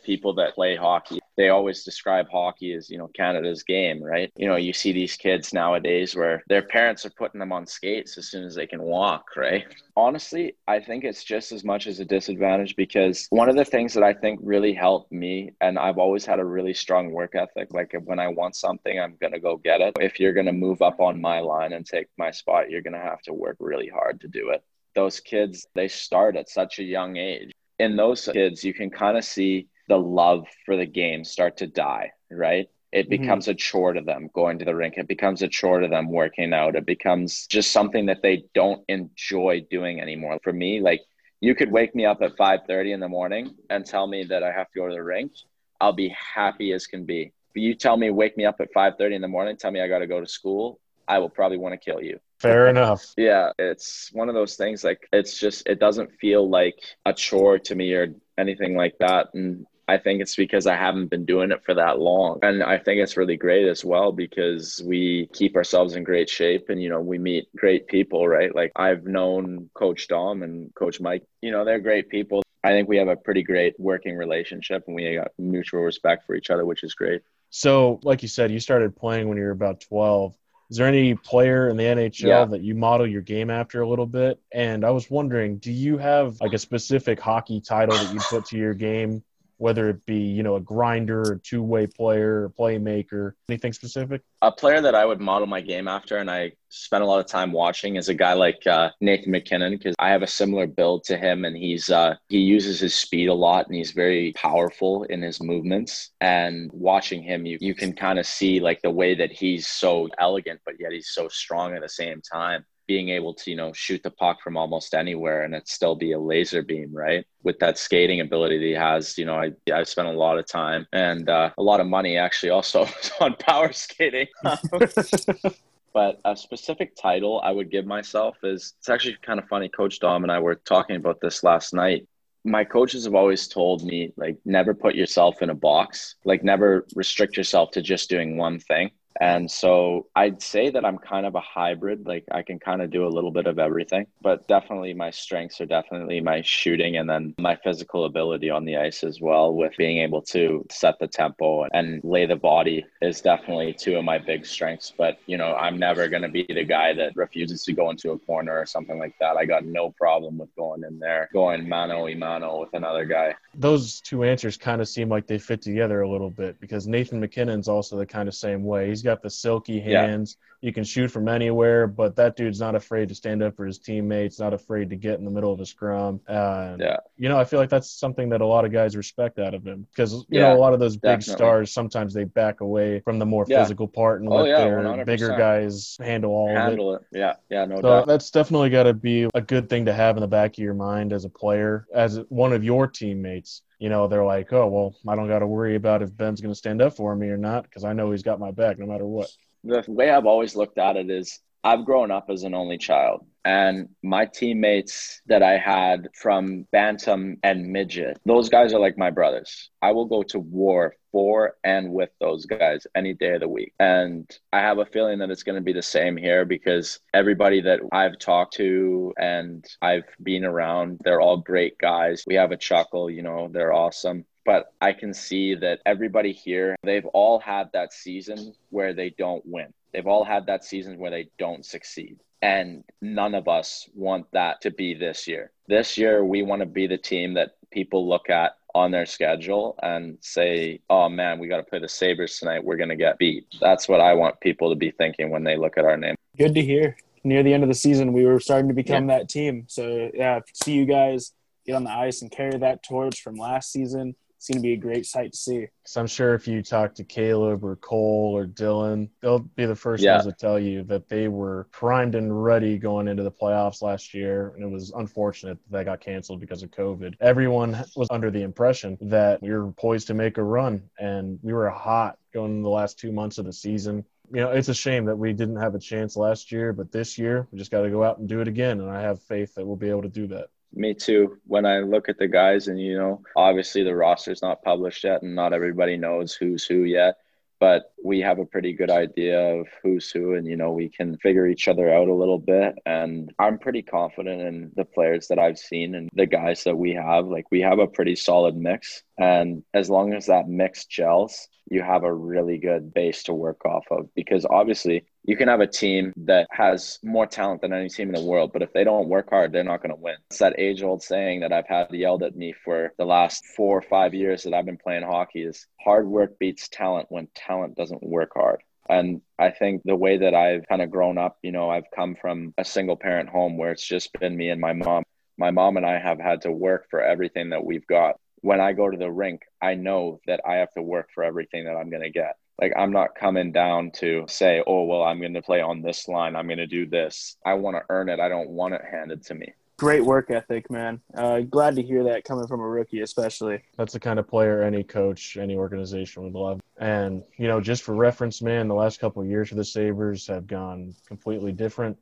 people 0.05 0.35
that 0.35 0.55
play 0.55 0.77
hockey 0.77 1.19
they 1.37 1.51
always 1.51 1.85
describe 1.85 2.27
hockey 2.29 2.73
as 2.73 2.91
you 2.91 2.99
know 2.99 3.09
canada's 3.09 3.63
game 3.63 4.03
right? 4.03 4.31
You 4.37 4.49
know 4.49 4.57
you 4.57 4.73
see 4.73 4.93
these 4.93 5.17
kids 5.17 5.53
nowadays 5.53 6.17
where 6.17 6.43
their 6.49 6.63
parents 6.63 7.05
are 7.07 7.11
putting 7.11 7.39
them 7.39 7.53
on 7.53 7.67
skates 7.67 8.19
as 8.19 8.29
soon 8.29 8.45
as 8.45 8.55
they 8.55 8.67
can 8.67 8.83
walk 8.83 9.37
right? 9.37 9.65
Honestly 9.97 10.57
i 10.67 10.81
think 10.81 11.05
it's 11.05 11.25
just 11.25 11.53
as 11.53 11.65
much 11.65 11.87
as 11.87 12.01
a 12.01 12.05
disadvantage 12.05 12.77
because 12.77 13.27
one 13.31 13.49
of 13.49 13.57
the 13.57 13.65
things 13.65 13.95
that 13.95 14.03
i 14.03 14.13
think 14.13 14.41
really 14.43 14.75
helped 14.75 15.11
me 15.13 15.53
and 15.61 15.79
i've 15.79 15.99
always 15.99 16.25
had 16.27 16.39
a 16.39 16.45
really 16.45 16.75
strong 16.75 17.13
work 17.13 17.35
ethic 17.35 17.69
like 17.73 17.95
when 18.05 18.19
i 18.19 18.29
want 18.29 18.55
something 18.55 19.01
i'm 19.01 19.17
to 19.37 19.41
go 19.41 19.57
get 19.57 19.81
it. 19.81 19.95
If 20.01 20.19
you're 20.19 20.33
to 20.47 20.53
move 20.53 20.83
up 20.83 21.01
on 21.01 21.21
my 21.21 21.41
line 21.41 21.73
and 21.73 21.85
take 21.85 22.09
my 22.17 22.31
spot 22.31 22.71
you're 22.71 22.83
to 22.83 22.99
have 22.99 23.23
to 23.23 23.33
work 23.33 23.57
really 23.61 23.89
hard 23.89 24.21
to 24.23 24.29
do 24.29 24.51
it. 24.51 24.63
Those 24.95 25.21
kids 25.21 25.67
they 25.75 25.89
start 25.89 26.37
at 26.37 26.49
such 26.49 26.79
a 26.79 26.85
young 26.85 27.17
age. 27.17 27.53
In 27.79 27.97
those 27.97 28.29
kids 28.33 28.65
you 28.65 28.73
can 28.73 28.91
kind 28.91 29.17
of 29.17 29.25
see 29.25 29.69
the 29.89 29.99
love 29.99 30.47
for 30.65 30.77
the 30.77 30.87
game 30.87 31.25
start 31.25 31.57
to 31.59 31.67
die, 31.67 32.13
right? 32.31 32.69
It 32.93 33.07
Mhm. 33.07 33.11
becomes 33.11 33.49
a 33.49 33.55
chore 33.55 33.93
to 33.93 34.01
them 34.01 34.31
going 34.33 34.59
to 34.59 34.65
the 34.65 34.75
rink. 34.75 34.95
It 34.97 35.09
becomes 35.09 35.43
a 35.43 35.49
chore 35.49 35.81
to 35.81 35.89
them 35.89 36.11
working 36.11 36.53
out. 36.53 36.77
It 36.77 36.87
becomes 36.87 37.47
just 37.47 37.73
something 37.73 38.07
that 38.07 38.23
they 38.23 38.45
don't 38.55 38.85
enjoy 38.89 39.67
doing 39.71 40.01
anymore. 40.01 40.39
For 40.43 40.53
me, 40.53 40.81
like 40.81 41.03
you 41.41 41.55
could 41.55 41.71
wake 41.71 41.95
me 41.95 42.07
up 42.07 42.23
at 42.23 42.37
5:30 42.37 42.93
in 42.93 43.01
the 43.01 43.09
morning 43.09 43.55
and 43.69 43.85
tell 43.85 44.07
me 44.07 44.25
that 44.25 44.43
I 44.43 44.53
have 44.53 44.71
to 44.71 44.79
go 44.79 44.89
to 44.89 44.95
the 44.95 45.03
rink. 45.03 45.33
I'll 45.81 45.93
be 45.93 46.09
happy 46.09 46.73
as 46.73 46.87
can 46.87 47.05
be. 47.05 47.33
But 47.53 47.63
you 47.63 47.75
tell 47.75 47.97
me 47.97 48.11
wake 48.11 48.37
me 48.37 48.45
up 48.45 48.61
at 48.61 48.73
5:30 48.73 49.15
in 49.15 49.21
the 49.21 49.29
morning, 49.29 49.57
tell 49.57 49.71
me 49.71 49.81
I 49.81 49.89
got 49.89 49.99
to 49.99 50.07
go 50.07 50.21
to 50.21 50.27
school, 50.27 50.81
I 51.07 51.19
will 51.19 51.29
probably 51.29 51.59
want 51.59 51.73
to 51.75 51.79
kill 51.79 52.03
you. 52.03 52.19
Fair 52.41 52.69
enough. 52.69 53.13
Yeah, 53.17 53.51
it's 53.59 54.11
one 54.13 54.29
of 54.29 54.35
those 54.35 54.57
things 54.57 54.85
like 54.85 55.07
it's 55.13 55.39
just 55.39 55.67
it 55.69 55.79
doesn't 55.79 56.13
feel 56.21 56.49
like 56.49 56.79
a 57.05 57.13
chore 57.13 57.59
to 57.61 57.75
me 57.75 57.93
or 57.93 58.15
anything 58.39 58.77
like 58.77 58.97
that 58.99 59.29
and 59.35 59.67
I 59.89 59.99
think 59.99 60.21
it's 60.21 60.35
because 60.35 60.67
I 60.67 60.75
haven't 60.75 61.09
been 61.11 61.25
doing 61.25 61.53
it 61.53 61.65
for 61.65 61.75
that 61.75 62.01
long. 62.01 62.41
And 62.43 62.63
I 62.63 62.79
think 62.79 63.01
it's 63.01 63.17
really 63.17 63.37
great 63.37 63.69
as 63.69 63.85
well 63.85 64.11
because 64.11 64.83
we 64.85 65.29
keep 65.33 65.55
ourselves 65.55 65.95
in 65.95 66.03
great 66.03 66.29
shape 66.29 66.71
and, 66.71 66.83
you 66.83 66.89
know, 66.89 67.01
we 67.01 67.19
meet 67.19 67.49
great 67.55 67.87
people, 67.87 68.27
right? 68.27 68.53
Like 68.55 68.73
I've 68.75 69.05
known 69.05 69.71
Coach 69.75 70.09
Dom 70.09 70.43
and 70.43 70.75
Coach 70.75 71.01
Mike, 71.01 71.23
you 71.41 71.53
know, 71.53 71.65
they're 71.65 71.79
great 71.79 72.09
people. 72.09 72.43
I 72.65 72.71
think 72.71 72.89
we 72.89 72.97
have 72.97 73.07
a 73.07 73.15
pretty 73.17 73.45
great 73.45 73.79
working 73.79 74.17
relationship 74.17 74.83
and 74.89 74.97
we 74.97 75.15
got 75.15 75.29
mutual 75.39 75.83
respect 75.83 76.27
for 76.27 76.35
each 76.35 76.51
other, 76.51 76.65
which 76.65 76.83
is 76.83 76.95
great. 76.95 77.23
So, 77.51 78.01
like 78.03 78.23
you 78.23 78.29
said, 78.29 78.51
you 78.51 78.59
started 78.59 78.97
playing 78.97 79.29
when 79.29 79.39
you 79.39 79.45
were 79.45 79.51
about 79.51 79.81
12. 79.83 80.35
Is 80.69 80.79
there 80.79 80.89
any 80.89 81.15
player 81.15 81.69
in 81.69 81.77
the 81.77 81.85
NHL 81.85 82.27
Yeah. 82.27 82.45
that 82.47 82.63
you 82.63 82.75
model 82.75 83.07
your 83.07 83.23
game 83.23 83.51
after 83.51 83.83
a 83.83 83.89
little 83.89 84.07
bit? 84.07 84.41
And 84.53 84.85
I 84.85 84.91
was 84.91 85.09
wondering, 85.09 85.59
do 85.59 85.71
you 85.71 85.97
have 85.97 86.41
like 86.41 86.55
a 86.55 86.59
specific 86.59 87.21
hockey 87.21 87.61
title 87.61 87.97
that 87.97 88.13
you 88.13 88.19
put 88.29 88.47
to 88.47 88.59
your 88.59 88.75
game, 88.75 89.23
whether 89.59 89.89
it 89.89 90.05
be, 90.07 90.19
you 90.19 90.43
know, 90.43 90.57
a 90.57 90.61
grinder, 90.61 91.23
a 91.23 91.39
two 91.39 91.63
way 91.63 91.87
player, 91.87 92.47
a 92.47 92.51
playmaker, 92.51 93.33
anything 93.49 93.73
specific? 93.73 94.23
a 94.43 94.53
player 94.53 94.81
that 94.81 94.95
I 94.95 95.05
would 95.05 95.21
model 95.21 95.47
my 95.47 95.61
game 95.61 95.89
after, 95.89 96.19
and 96.19 96.31
I 96.31 96.53
spent 96.69 97.03
a 97.03 97.07
lot 97.07 97.21
of 97.21 97.27
time 97.27 97.53
watching, 97.53 97.97
is 97.97 98.09
a 98.09 98.15
guy 98.15 98.35
like 98.35 98.65
uh, 98.67 98.91
Nathan 99.01 99.33
MacKinnon 99.33 99.77
because 99.77 99.95
I 99.99 100.11
have 100.11 100.23
a 100.23 100.27
similar 100.27 100.67
build 100.67 101.05
to 101.05 101.17
him, 101.17 101.45
and 101.45 101.57
he's 101.57 101.91
uh, 101.91 102.17
he 102.29 102.39
uses 102.39 102.79
his 102.81 102.95
speed 102.95 103.29
a 103.29 103.35
lot, 103.35 103.67
and 103.67 103.75
he's 103.75 103.93
very 103.93 104.33
powerful 104.35 105.05
in 105.05 105.23
his 105.23 105.43
movements. 105.43 106.11
And 106.21 106.71
watching 106.73 107.23
him, 107.23 107.47
you 107.47 107.59
you 107.61 107.75
can 107.75 107.93
kind 107.93 108.19
of 108.19 108.27
see 108.27 108.61
like 108.61 108.83
the 108.83 108.91
way 108.91 109.15
that 109.15 109.33
he's 109.33 109.67
so 109.67 110.09
elegant, 110.19 110.61
but 110.65 110.75
yet 110.79 110.93
he's 110.93 111.09
so 111.09 111.29
strong 111.29 111.75
at 111.75 111.83
the 111.83 111.89
same 111.89 112.21
time. 112.21 112.65
Being 112.87 113.09
able 113.11 113.35
to, 113.35 113.51
you 113.51 113.57
know, 113.57 113.73
shoot 113.73 114.03
the 114.03 114.11
puck 114.11 114.41
from 114.43 114.57
almost 114.57 114.95
anywhere 114.95 115.43
and 115.43 115.55
it 115.55 115.69
still 115.69 115.97
be 115.97 116.13
a 116.13 116.19
laser 116.19 116.63
beam, 116.63 116.93
right? 116.93 117.25
With 117.43 117.59
that 117.59 117.79
skating 117.79 118.21
ability 118.21 118.59
that 118.59 118.65
he 118.65 118.73
has, 118.73 119.19
you 119.19 119.25
know, 119.25 119.35
I 119.37 119.53
I've 119.73 119.89
spent 119.89 120.09
a 120.09 120.13
lot 120.13 120.39
of 120.39 120.47
time 120.47 120.87
and 120.93 121.29
uh, 121.29 121.51
a 121.59 121.63
lot 121.63 121.81
of 121.81 121.87
money 121.87 122.17
actually 122.17 122.51
also 122.51 122.87
on 123.21 123.35
power 123.37 123.73
skating. 123.73 124.27
but 125.97 126.21
a 126.27 126.37
specific 126.37 126.95
title 126.95 127.41
I 127.43 127.53
would 127.53 127.71
give 127.71 127.87
myself 127.87 128.37
is 128.43 128.75
it's 128.79 128.91
actually 128.91 129.17
kind 129.23 129.41
of 129.41 129.49
funny. 129.49 129.71
Coach 129.71 129.99
Dom 129.99 130.25
and 130.25 130.31
I 130.31 130.39
were 130.39 130.57
talking 130.57 130.97
about 130.97 131.23
this 131.23 131.43
last 131.43 131.73
night. 131.73 132.07
My 132.45 132.65
coaches 132.65 133.07
have 133.07 133.15
always 133.15 133.49
told 133.49 133.83
me, 133.83 134.13
like, 134.19 134.37
never 134.45 134.75
put 134.75 134.95
yourself 134.95 135.41
in 135.41 135.49
a 135.49 135.55
box, 135.55 136.17
like, 136.27 136.45
never 136.45 136.87
restrict 136.95 137.39
yourself 137.39 137.71
to 137.71 137.81
just 137.81 138.11
doing 138.11 138.37
one 138.37 138.61
thing. 138.61 138.91
And 139.21 139.51
so 139.51 140.07
I'd 140.15 140.43
say 140.43 140.71
that 140.71 140.85
I'm 140.85 140.99
kind 140.99 141.27
of 141.27 141.35
a 141.35 141.41
hybrid. 141.41 142.07
Like 142.07 142.25
I 142.31 142.43
can 142.43 142.59
kind 142.59 142.83
of 142.83 142.91
do 142.91 143.07
a 143.07 143.09
little 143.09 143.31
bit 143.31 143.47
of 143.47 143.59
everything, 143.59 144.07
but 144.23 144.47
definitely 144.49 144.95
my 144.95 145.11
strengths 145.11 145.61
are 145.61 145.67
definitely 145.67 146.21
my 146.21 146.43
shooting 146.43 146.97
and 146.97 147.09
then 147.09 147.35
my 147.39 147.57
physical 147.57 148.05
ability 148.05 148.51
on 148.51 148.65
the 148.65 148.77
ice 148.77 149.05
as 149.05 149.21
well 149.21 149.55
with 149.55 149.73
being 149.77 149.99
able 149.99 150.23
to 150.23 150.65
set 150.71 150.99
the 150.99 151.07
tempo 151.07 151.67
and 151.73 152.03
lay 152.05 152.27
the 152.27 152.37
body 152.37 152.85
is 153.03 153.21
definitely 153.21 153.73
two 153.73 153.97
of 153.97 154.05
my 154.05 154.19
big 154.19 154.45
strengths. 154.45 154.93
But, 154.97 155.19
you 155.27 155.37
know, 155.37 155.55
I'm 155.55 155.79
never 155.79 156.09
going 156.09 156.23
to 156.23 156.29
be 156.29 156.47
the 156.49 156.65
guy 156.65 156.93
that 156.95 157.17
refuses 157.17 157.65
to 157.65 157.73
go 157.73 157.91
into 157.91 158.11
a 158.11 158.19
corner 158.19 158.59
or 158.59 158.67
something 158.67 158.99
like 158.99 159.15
that. 159.21 159.37
I 159.37 159.45
got 159.47 159.65
no 159.65 159.91
problem 159.91 160.39
with 160.39 160.55
going 160.57 160.85
in 160.85 160.99
there, 160.99 161.29
going 161.33 161.69
mano 161.69 162.07
a 162.07 162.15
mano 162.15 162.61
with 162.61 162.75
another 162.75 163.05
guy. 163.05 163.35
Those 163.55 164.01
two 164.01 164.25
answers 164.25 164.57
kind 164.57 164.81
of 164.81 164.89
seem 164.89 165.09
like 165.09 165.27
they 165.27 165.39
fit 165.39 165.63
together 165.63 166.03
a 166.03 166.11
little 166.11 166.31
bit 166.31 166.61
because 166.61 166.87
Nathan 166.87 167.21
MacKinnon's 167.21 167.69
also 167.69 167.97
the 167.97 168.07
kind 168.07 168.29
of 168.29 168.35
same 168.35 168.65
way. 168.65 168.89
He's 168.89 169.03
got 169.07 169.23
the 169.23 169.31
silky 169.31 169.81
Yeah. 169.81 170.03
hands. 170.03 170.37
You 170.61 170.73
can 170.73 170.85
shoot 170.85 171.11
from 171.11 171.29
anywhere, 171.29 171.87
but 171.87 172.17
that 172.17 172.35
dude's 172.37 172.59
not 172.61 172.75
afraid 172.75 173.09
to 173.11 173.15
stand 173.15 173.43
up 173.43 173.55
for 173.57 173.67
his 173.67 173.79
teammates, 173.79 174.41
not 174.41 174.53
afraid 174.53 174.91
to 174.91 174.97
get 174.97 175.19
in 175.19 175.25
the 175.25 175.31
middle 175.31 175.53
of 175.53 175.61
a 175.61 175.67
scrum. 175.67 176.21
Uh, 176.29 176.77
Yeah. 176.79 176.97
You 177.19 177.29
know, 177.31 177.39
I 177.39 177.45
feel 177.45 177.61
like 177.61 177.71
that's 177.71 177.91
something 177.91 178.29
that 178.31 178.41
a 178.43 178.47
lot 178.47 178.65
of 178.67 178.73
guys 178.73 178.97
respect 178.97 179.39
out 179.39 179.55
of 179.55 179.67
him 179.67 179.87
because, 179.91 180.13
you 180.13 180.25
Yeah, 180.41 180.49
know, 180.51 180.57
a 180.57 180.59
lot 180.59 180.75
of 180.75 180.81
those 180.81 180.97
big 180.97 181.21
definitely. 181.21 181.35
stars, 181.35 181.73
sometimes 181.73 182.13
they 182.13 182.25
back 182.25 182.61
away 182.61 183.01
from 183.01 183.19
the 183.19 183.25
more 183.27 183.47
Yeah. 183.49 183.61
physical 183.63 183.87
part 183.89 184.21
and 184.21 184.31
Oh, 184.31 184.37
let 184.37 184.49
yeah, 184.49 184.57
their 184.65 184.77
100%. 184.83 185.07
bigger 185.07 185.29
guys 185.39 185.97
handle 186.01 186.33
all 186.33 186.49
of 186.51 186.57
it. 186.57 186.61
Handle 186.69 186.95
it. 186.97 187.03
Yeah. 187.13 187.35
Yeah. 187.49 187.65
No 187.67 187.77
So 187.77 187.83
doubt. 187.83 188.07
that's 188.07 188.31
definitely 188.31 188.71
got 188.71 188.85
to 188.85 188.93
be 188.95 189.29
a 189.35 189.41
good 189.41 189.69
thing 189.71 189.87
to 189.87 189.93
have 189.95 190.17
in 190.17 190.21
the 190.21 190.27
back 190.29 190.53
of 190.53 190.59
your 190.59 190.75
mind 190.75 191.13
as 191.13 191.25
a 191.25 191.31
player, 191.31 191.87
as 191.95 192.19
one 192.29 192.53
of 192.53 192.65
your 192.65 192.87
teammates. 192.87 193.63
You 193.79 193.89
know, 193.91 194.09
they're 194.09 194.25
like, 194.25 194.53
oh, 194.53 194.67
well, 194.69 194.95
I 195.07 195.17
don't 195.17 195.29
got 195.29 195.41
to 195.41 195.47
worry 195.47 195.75
about 195.75 196.03
if 196.03 196.17
Ben's 196.17 196.41
going 196.41 196.53
to 196.53 196.59
stand 196.59 196.81
up 196.81 196.97
for 196.97 197.15
me 197.15 197.29
or 197.29 197.37
not 197.37 197.65
because 197.65 197.85
I 197.85 197.93
know 197.93 198.11
he's 198.11 198.23
got 198.23 198.41
my 198.41 198.51
back 198.51 198.79
no 198.79 198.87
matter 198.87 199.07
what. 199.07 199.29
the 199.63 199.85
way 199.89 200.11
I've 200.11 200.27
always 200.27 200.57
looked 200.57 200.79
at 200.79 200.97
it 200.97 201.11
is 201.11 201.41
I've 201.63 201.85
grown 201.85 202.11
up 202.11 202.31
as 202.31 202.45
an 202.45 202.55
only 202.55 202.79
child, 202.79 203.27
and 203.47 203.89
my 204.03 204.27
teammates 204.27 205.23
that 205.27 205.41
I 205.41 205.57
had 205.57 206.09
from 206.15 206.67
Bantam 206.73 207.39
and 207.45 207.73
Midget, 207.73 208.19
those 208.27 208.49
guys 208.49 208.75
are 208.75 208.81
like 208.81 208.99
my 208.99 209.11
brothers. 209.11 209.71
I 209.81 209.93
will 209.93 210.07
go 210.07 210.25
to 210.25 210.41
war 210.41 210.97
for 211.13 211.55
and 211.63 211.93
with 211.93 212.11
those 212.21 212.45
guys 212.45 212.89
any 212.97 213.15
day 213.15 213.35
of 213.35 213.41
the 213.41 213.49
week. 213.49 213.73
And 213.79 214.29
I 214.53 214.59
have 214.59 214.79
a 214.79 214.85
feeling 214.85 215.21
that 215.21 215.31
it's 215.31 215.45
going 215.45 215.55
to 215.55 215.63
be 215.63 215.73
the 215.73 215.81
same 215.81 216.17
here 216.17 216.45
because 216.45 216.99
everybody 217.15 217.61
that 217.61 217.79
I've 217.93 218.19
talked 218.19 218.55
to 218.55 219.15
and 219.17 219.65
I've 219.81 220.09
been 220.21 220.45
around, 220.45 221.01
they're 221.05 221.21
all 221.21 221.37
great 221.37 221.79
guys. 221.79 222.25
We 222.27 222.35
have 222.35 222.51
a 222.51 222.57
chuckle, 222.57 223.09
you 223.09 223.23
know, 223.23 223.49
they're 223.51 223.73
awesome 223.73 224.25
but 224.45 224.73
I 224.81 224.93
can 224.93 225.13
see 225.13 225.57
that 225.57 225.81
everybody 225.85 226.33
here, 226.33 226.77
they've 226.85 227.05
all 227.07 227.41
had 227.41 227.69
that 227.73 227.93
season 227.93 228.55
where 228.71 228.95
they 228.95 229.11
don't 229.11 229.43
win. 229.45 229.75
They've 229.93 230.07
all 230.07 230.25
had 230.25 230.47
that 230.47 230.65
season 230.65 230.99
where 230.99 231.11
they 231.11 231.31
don't 231.37 231.67
succeed. 231.67 232.21
And 232.43 232.85
none 233.01 233.35
of 233.35 233.49
us 233.49 233.89
want 233.95 234.27
that 234.33 234.61
to 234.63 234.71
be 234.71 234.95
this 234.95 235.27
year. 235.27 235.51
This 235.69 235.97
year, 235.97 236.25
we 236.25 236.43
want 236.43 236.61
to 236.61 236.67
be 236.67 236.87
the 236.87 236.99
team 236.99 237.35
that 237.35 237.57
people 237.71 238.09
look 238.09 238.31
at 238.31 238.57
on 238.75 238.91
their 238.91 239.07
schedule 239.07 239.75
and 239.83 240.19
say, 240.21 240.81
oh 240.91 241.09
man, 241.09 241.39
we 241.39 241.49
got 241.49 241.57
to 241.57 241.63
play 241.63 241.79
the 241.79 241.89
Sabres 241.89 242.39
tonight. 242.39 242.63
We're 242.63 242.77
going 242.77 242.91
to 242.91 242.97
get 242.97 243.19
beat. 243.19 243.47
That's 243.59 243.89
what 243.89 244.01
I 244.01 244.13
want 244.13 244.39
people 244.41 244.69
to 244.69 244.77
be 244.77 244.91
thinking 244.91 245.31
when 245.31 245.45
they 245.45 245.57
look 245.57 245.79
at 245.79 245.85
our 245.87 245.97
name. 245.97 246.15
Good 246.37 246.55
to 246.55 246.63
hear. 246.63 246.97
Near 247.25 247.43
the 247.43 247.55
end 247.55 247.63
of 247.63 247.71
the 247.71 247.75
season, 247.75 248.13
we 248.13 248.27
were 248.27 248.39
starting 248.39 248.69
to 248.69 248.75
become 248.75 249.07
that 249.07 249.29
team. 249.29 249.65
So 249.69 250.11
yeah, 250.13 250.41
see 250.53 250.75
you 250.75 250.85
guys 250.85 251.33
get 251.65 251.75
on 251.75 251.85
the 251.85 251.91
ice 251.91 252.23
and 252.23 252.31
carry 252.31 252.57
that 252.59 252.83
torch 252.83 253.23
from 253.23 253.37
last 253.37 253.73
season. 253.73 254.15
It's 254.49 254.55
going 254.55 254.63
to 254.63 254.69
be 254.69 254.75
a 254.75 254.77
great 254.77 255.05
sight 255.07 255.33
to 255.33 255.37
see. 255.37 255.67
So 255.87 256.01
I'm 256.01 256.07
sure 256.07 256.33
if 256.35 256.47
you 256.47 256.63
talk 256.63 256.95
to 256.95 257.05
Caleb 257.05 257.65
or 257.65 257.75
Cole 257.75 258.33
or 258.37 258.47
Dylan, 258.47 259.09
they'll 259.21 259.41
be 259.41 259.67
the 259.67 259.75
first 259.75 260.05
Yeah. 260.05 260.19
ones 260.19 260.27
to 260.27 260.33
tell 260.33 260.57
you 260.57 260.85
that 260.85 261.09
they 261.09 261.27
were 261.27 261.67
primed 261.73 262.15
and 262.15 262.45
ready 262.45 262.79
going 262.79 263.09
into 263.09 263.25
the 263.25 263.31
playoffs 263.33 263.83
last 263.83 264.15
year. 264.15 264.53
And 264.55 264.63
it 264.63 264.71
was 264.71 264.93
unfortunate 264.95 265.59
that 265.65 265.79
that 265.79 265.85
got 265.87 266.01
canceled 266.01 266.39
because 266.39 266.63
of 266.63 266.71
COVID. 266.71 267.15
Everyone 267.21 267.77
was 267.97 268.07
under 268.13 268.31
the 268.31 268.43
impression 268.43 268.97
that 269.01 269.43
we 269.43 269.51
were 269.51 269.73
poised 269.73 270.07
to 270.09 270.15
make 270.15 270.39
a 270.39 270.45
run, 270.45 270.81
and 270.97 271.41
we 271.43 271.53
were 271.53 271.69
hot 271.69 272.17
going 272.33 272.53
into 272.53 272.63
the 272.63 272.69
last 272.69 273.01
two 273.01 273.11
months 273.11 273.39
of 273.39 273.47
the 273.47 273.53
season. 273.53 274.05
You 274.33 274.43
know, 274.43 274.51
it's 274.53 274.69
a 274.69 274.75
shame 274.75 275.07
that 275.07 275.17
we 275.19 275.33
didn't 275.33 275.57
have 275.57 275.75
a 275.75 275.81
chance 275.81 276.17
last 276.17 276.53
year, 276.53 276.73
but 276.73 276.93
this 276.93 277.19
year 277.19 277.49
we 277.51 277.59
just 277.59 277.73
got 277.73 277.83
to 277.83 277.91
go 277.91 278.05
out 278.05 278.19
and 278.19 278.29
do 278.29 278.41
it 278.41 278.47
again. 278.47 278.81
And 278.81 278.91
I 278.91 279.03
have 279.03 279.21
faith 279.23 279.57
that 279.57 279.67
we'll 279.67 279.75
be 279.75 279.91
able 279.91 280.03
to 280.03 280.09
do 280.09 280.29
that. 280.29 280.51
Me 280.77 280.93
too. 280.93 281.39
When 281.47 281.65
I 281.65 281.79
look 281.79 282.11
at 282.11 282.19
the 282.19 282.29
guys, 282.29 282.69
and 282.69 282.79
you 282.79 282.99
know, 282.99 283.23
obviously 283.35 283.83
the 283.83 283.97
roster's 283.97 284.43
not 284.43 284.63
published 284.63 285.05
yet, 285.05 285.23
and 285.23 285.35
not 285.35 285.55
everybody 285.55 285.97
knows 285.97 286.35
who's 286.35 286.67
who 286.67 286.85
yet. 286.85 287.17
But 287.59 287.85
we 288.05 288.21
have 288.21 288.39
a 288.39 288.45
pretty 288.45 288.75
good 288.75 288.91
idea 288.91 289.41
of 289.41 289.67
who's 289.83 290.11
who, 290.11 290.35
and 290.35 290.47
you 290.47 290.59
know, 290.59 290.73
we 290.73 290.91
can 290.91 291.17
figure 291.17 291.47
each 291.47 291.67
other 291.69 291.91
out 291.91 292.09
a 292.09 292.15
little 292.15 292.39
bit. 292.39 292.75
And 292.85 293.33
I'm 293.39 293.59
pretty 293.59 293.81
confident 293.81 294.43
in 294.43 294.73
the 294.77 294.85
players 294.85 295.29
that 295.29 295.39
I've 295.39 295.59
seen 295.59 295.95
and 295.95 296.11
the 296.13 296.27
guys 296.27 296.65
that 296.65 296.77
we 296.77 296.93
have. 296.93 297.27
Like, 297.27 297.47
we 297.51 297.63
have 297.63 297.79
a 297.79 297.87
pretty 297.87 298.15
solid 298.15 298.55
mix. 298.55 299.03
And 299.17 299.63
as 299.73 299.89
long 299.89 300.13
as 300.13 300.27
that 300.27 300.47
mix 300.47 300.85
gels, 300.85 301.49
you 301.69 301.83
have 301.83 302.05
a 302.05 302.13
really 302.13 302.59
good 302.59 302.95
base 302.95 303.25
to 303.25 303.35
work 303.35 303.65
off 303.65 303.85
of. 303.91 304.09
Because 304.15 304.47
obviously, 304.49 305.05
you 305.25 305.37
can 305.37 305.49
have 305.49 305.61
a 305.61 305.67
team 305.67 306.13
that 306.17 306.47
has 306.51 306.99
more 307.03 307.27
talent 307.27 307.61
than 307.61 307.73
any 307.73 307.89
team 307.89 308.09
in 308.09 308.15
the 308.15 308.29
world, 308.29 308.53
but 308.53 308.63
if 308.63 308.73
they 308.73 308.85
don't 308.85 309.09
work 309.09 309.31
hard, 309.31 309.53
they're 309.53 309.65
not 309.65 309.83
going 309.83 309.95
to 309.95 310.01
win. 310.01 310.17
It's 310.31 310.39
that 310.39 310.59
age 310.59 310.83
old 310.83 311.03
saying 311.03 311.41
that 311.41 311.53
I've 311.53 311.67
had 311.67 311.91
yelled 311.93 312.23
at 312.23 312.37
me 312.37 312.55
for 312.65 312.93
the 312.99 313.05
last 313.05 313.45
four 313.57 313.79
or 313.79 313.83
five 313.83 314.15
years 314.15 314.45
that 314.45 314.55
I've 314.55 314.67
been 314.67 314.79
playing 314.79 315.03
hockey 315.03 315.43
is 315.43 315.67
hard 315.81 316.07
work 316.07 316.39
beats 316.39 316.69
talent 316.69 317.07
when 317.11 317.29
talent 317.35 317.77
doesn't 317.77 318.03
work 318.03 318.33
hard. 318.35 318.63
And 318.89 319.21
I 319.39 319.51
think 319.51 319.83
the 319.85 319.97
way 319.97 320.19
that 320.19 320.35
I've 320.35 320.67
kind 320.69 320.83
of 320.83 320.91
grown 320.91 321.19
up, 321.19 321.39
you 321.43 321.51
know, 321.51 321.69
I've 321.71 321.91
come 321.95 322.15
from 322.15 322.55
a 322.57 322.65
single 322.65 322.97
parent 322.97 323.29
home 323.29 323.57
where 323.57 323.73
it's 323.73 323.87
just 323.87 324.13
been 324.19 324.37
me 324.37 324.51
and 324.51 324.61
my 324.61 324.73
mom. 324.73 325.03
My 325.39 325.51
mom 325.51 325.77
and 325.77 325.85
I 325.85 325.99
have 325.99 326.19
had 326.19 326.43
to 326.43 326.53
work 326.53 326.87
for 326.89 327.03
everything 327.03 327.51
that 327.51 327.65
we've 327.65 327.87
got. 327.87 328.17
When 328.47 328.61
I 328.61 328.75
go 328.75 328.89
to 328.89 328.97
the 328.97 329.11
rink, 329.11 329.43
I 329.61 329.75
know 329.75 330.21
that 330.29 330.41
I 330.47 330.55
have 330.59 330.73
to 330.75 330.83
work 330.83 331.09
for 331.13 331.25
everything 331.25 331.65
that 331.65 331.75
I'm 331.75 331.91
going 331.91 332.05
to 332.05 332.11
get 332.11 332.37
Like 332.63 332.73
I'm 332.77 332.93
not 332.93 333.17
coming 333.17 333.51
down 333.51 333.91
to 333.97 334.25
say, 334.29 334.63
oh 334.65 334.85
well, 334.85 335.03
I'm 335.03 335.19
going 335.19 335.35
to 335.35 335.43
play 335.43 335.61
on 335.61 335.83
this 335.83 336.07
line. 336.07 336.37
I'm 336.37 336.47
going 336.47 336.59
to 336.59 336.67
do 336.69 336.87
this. 336.87 337.39
I 337.45 337.55
want 337.55 337.77
to 337.77 337.83
earn 337.91 338.09
it. 338.09 338.21
I 338.21 338.29
don't 338.29 338.51
want 338.51 338.75
it 338.75 338.83
handed 338.89 339.25
to 339.25 339.35
me. 339.35 339.53
Great 339.79 340.05
work 340.05 340.31
ethic, 340.31 340.71
man. 340.71 341.01
Uh, 341.13 341.41
glad 341.41 341.75
to 341.75 341.83
hear 341.83 342.05
that 342.05 342.23
coming 342.23 342.47
from 342.47 342.61
a 342.61 342.69
rookie, 342.69 343.01
especially. 343.01 343.63
That's 343.77 343.93
the 343.93 343.99
kind 343.99 344.21
of 344.21 344.29
player 344.29 344.63
any 344.63 344.85
coach, 344.85 345.37
any 345.37 345.57
organization 345.57 346.23
would 346.23 346.35
love. 346.35 346.61
And 346.79 347.25
you 347.39 347.49
know, 347.49 347.61
just 347.61 347.83
for 347.83 347.97
reference, 347.97 348.43
man, 348.43 348.69
the 348.69 348.77
last 348.77 349.01
couple 349.01 349.23
of 349.23 349.29
years 349.29 349.49
for 349.49 349.57
the 349.57 349.65
Sabres 349.65 350.25
have 350.29 350.47
gone 350.47 350.95
completely 351.09 351.51
different. 351.51 351.99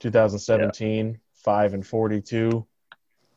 2017, 0.00 1.06
yeah. 1.06 1.12
five 1.34 1.74
and 1.74 1.86
42. 1.86 2.66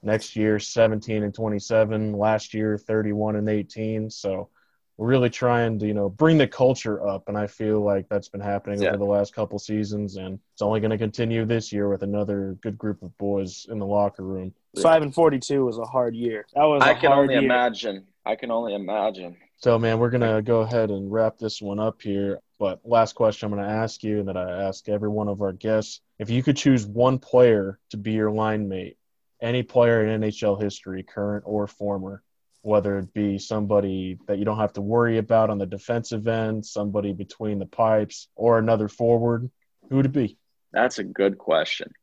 Next 0.07 0.37
year, 0.37 0.57
17 0.57 1.23
and 1.23 1.33
27. 1.33 2.13
Last 2.13 2.53
year, 2.53 2.77
31 2.77 3.35
and 3.35 3.49
18. 3.49 4.09
So 4.09 4.49
we're 4.95 5.07
really 5.07 5.29
trying 5.29 5.77
to 5.79 5.85
you 5.85 5.93
know 5.93 6.09
bring 6.09 6.37
the 6.37 6.47
culture 6.47 7.07
up 7.07 7.29
and 7.29 7.37
i 7.37 7.45
feel 7.47 7.81
like 7.81 8.09
that's 8.09 8.29
been 8.29 8.41
happening 8.41 8.81
yeah. 8.81 8.89
over 8.89 8.97
the 8.97 9.05
last 9.05 9.33
couple 9.33 9.57
seasons 9.59 10.17
and 10.17 10.39
it's 10.53 10.61
only 10.61 10.79
going 10.79 10.91
to 10.91 10.97
continue 10.97 11.45
this 11.45 11.71
year 11.71 11.87
with 11.87 12.01
another 12.03 12.57
good 12.61 12.77
group 12.77 13.03
of 13.03 13.15
boys 13.17 13.67
in 13.69 13.77
the 13.77 13.85
locker 13.85 14.23
room 14.23 14.51
five 14.81 15.03
and 15.03 15.13
42 15.13 15.63
was 15.63 15.77
a 15.77 15.85
hard 15.85 16.15
year 16.15 16.45
that 16.55 16.63
was 16.63 16.81
i 16.81 16.93
can 16.93 17.11
only 17.11 17.35
year. 17.35 17.43
imagine 17.43 18.05
i 18.25 18.35
can 18.35 18.51
only 18.51 18.73
imagine 18.73 19.37
so 19.57 19.77
man 19.77 19.99
we're 19.99 20.09
going 20.09 20.21
to 20.21 20.41
go 20.41 20.61
ahead 20.61 20.89
and 20.89 21.11
wrap 21.11 21.37
this 21.37 21.61
one 21.61 21.79
up 21.79 22.01
here 22.01 22.39
but 22.59 22.79
last 22.83 23.13
question 23.13 23.45
i'm 23.45 23.55
going 23.55 23.63
to 23.63 23.71
ask 23.71 24.03
you 24.03 24.19
and 24.19 24.27
that 24.27 24.37
i 24.37 24.63
ask 24.63 24.89
every 24.89 25.09
one 25.09 25.27
of 25.27 25.41
our 25.41 25.53
guests 25.53 26.01
if 26.17 26.29
you 26.29 26.41
could 26.41 26.57
choose 26.57 26.87
one 26.87 27.19
player 27.19 27.77
to 27.91 27.97
be 27.97 28.13
your 28.13 28.31
line 28.31 28.67
mate 28.67 28.97
any 29.41 29.63
player 29.63 30.05
in 30.05 30.21
nhl 30.21 30.61
history 30.61 31.03
current 31.03 31.43
or 31.45 31.67
former 31.67 32.21
whether 32.67 32.99
it 32.99 33.13
be 33.13 33.37
somebody 33.37 34.19
that 34.27 34.37
you 34.37 34.43
don't 34.43 34.59
have 34.59 34.73
to 34.73 34.81
worry 34.81 35.19
about 35.19 35.49
on 35.49 35.57
the 35.57 35.65
defensive 35.65 36.27
end, 36.27 36.65
somebody 36.65 37.13
between 37.13 37.59
the 37.59 37.65
pipes, 37.65 38.27
or 38.35 38.59
another 38.59 38.89
forward, 38.89 39.49
who 39.89 39.95
would 39.95 40.05
it 40.05 40.11
be? 40.11 40.37
That's 40.73 40.99
a 40.99 41.03
good 41.05 41.37
question. 41.37 41.93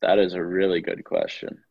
That 0.00 0.18
is 0.18 0.32
a 0.32 0.42
really 0.42 0.80
good 0.80 1.04
question. 1.04 1.62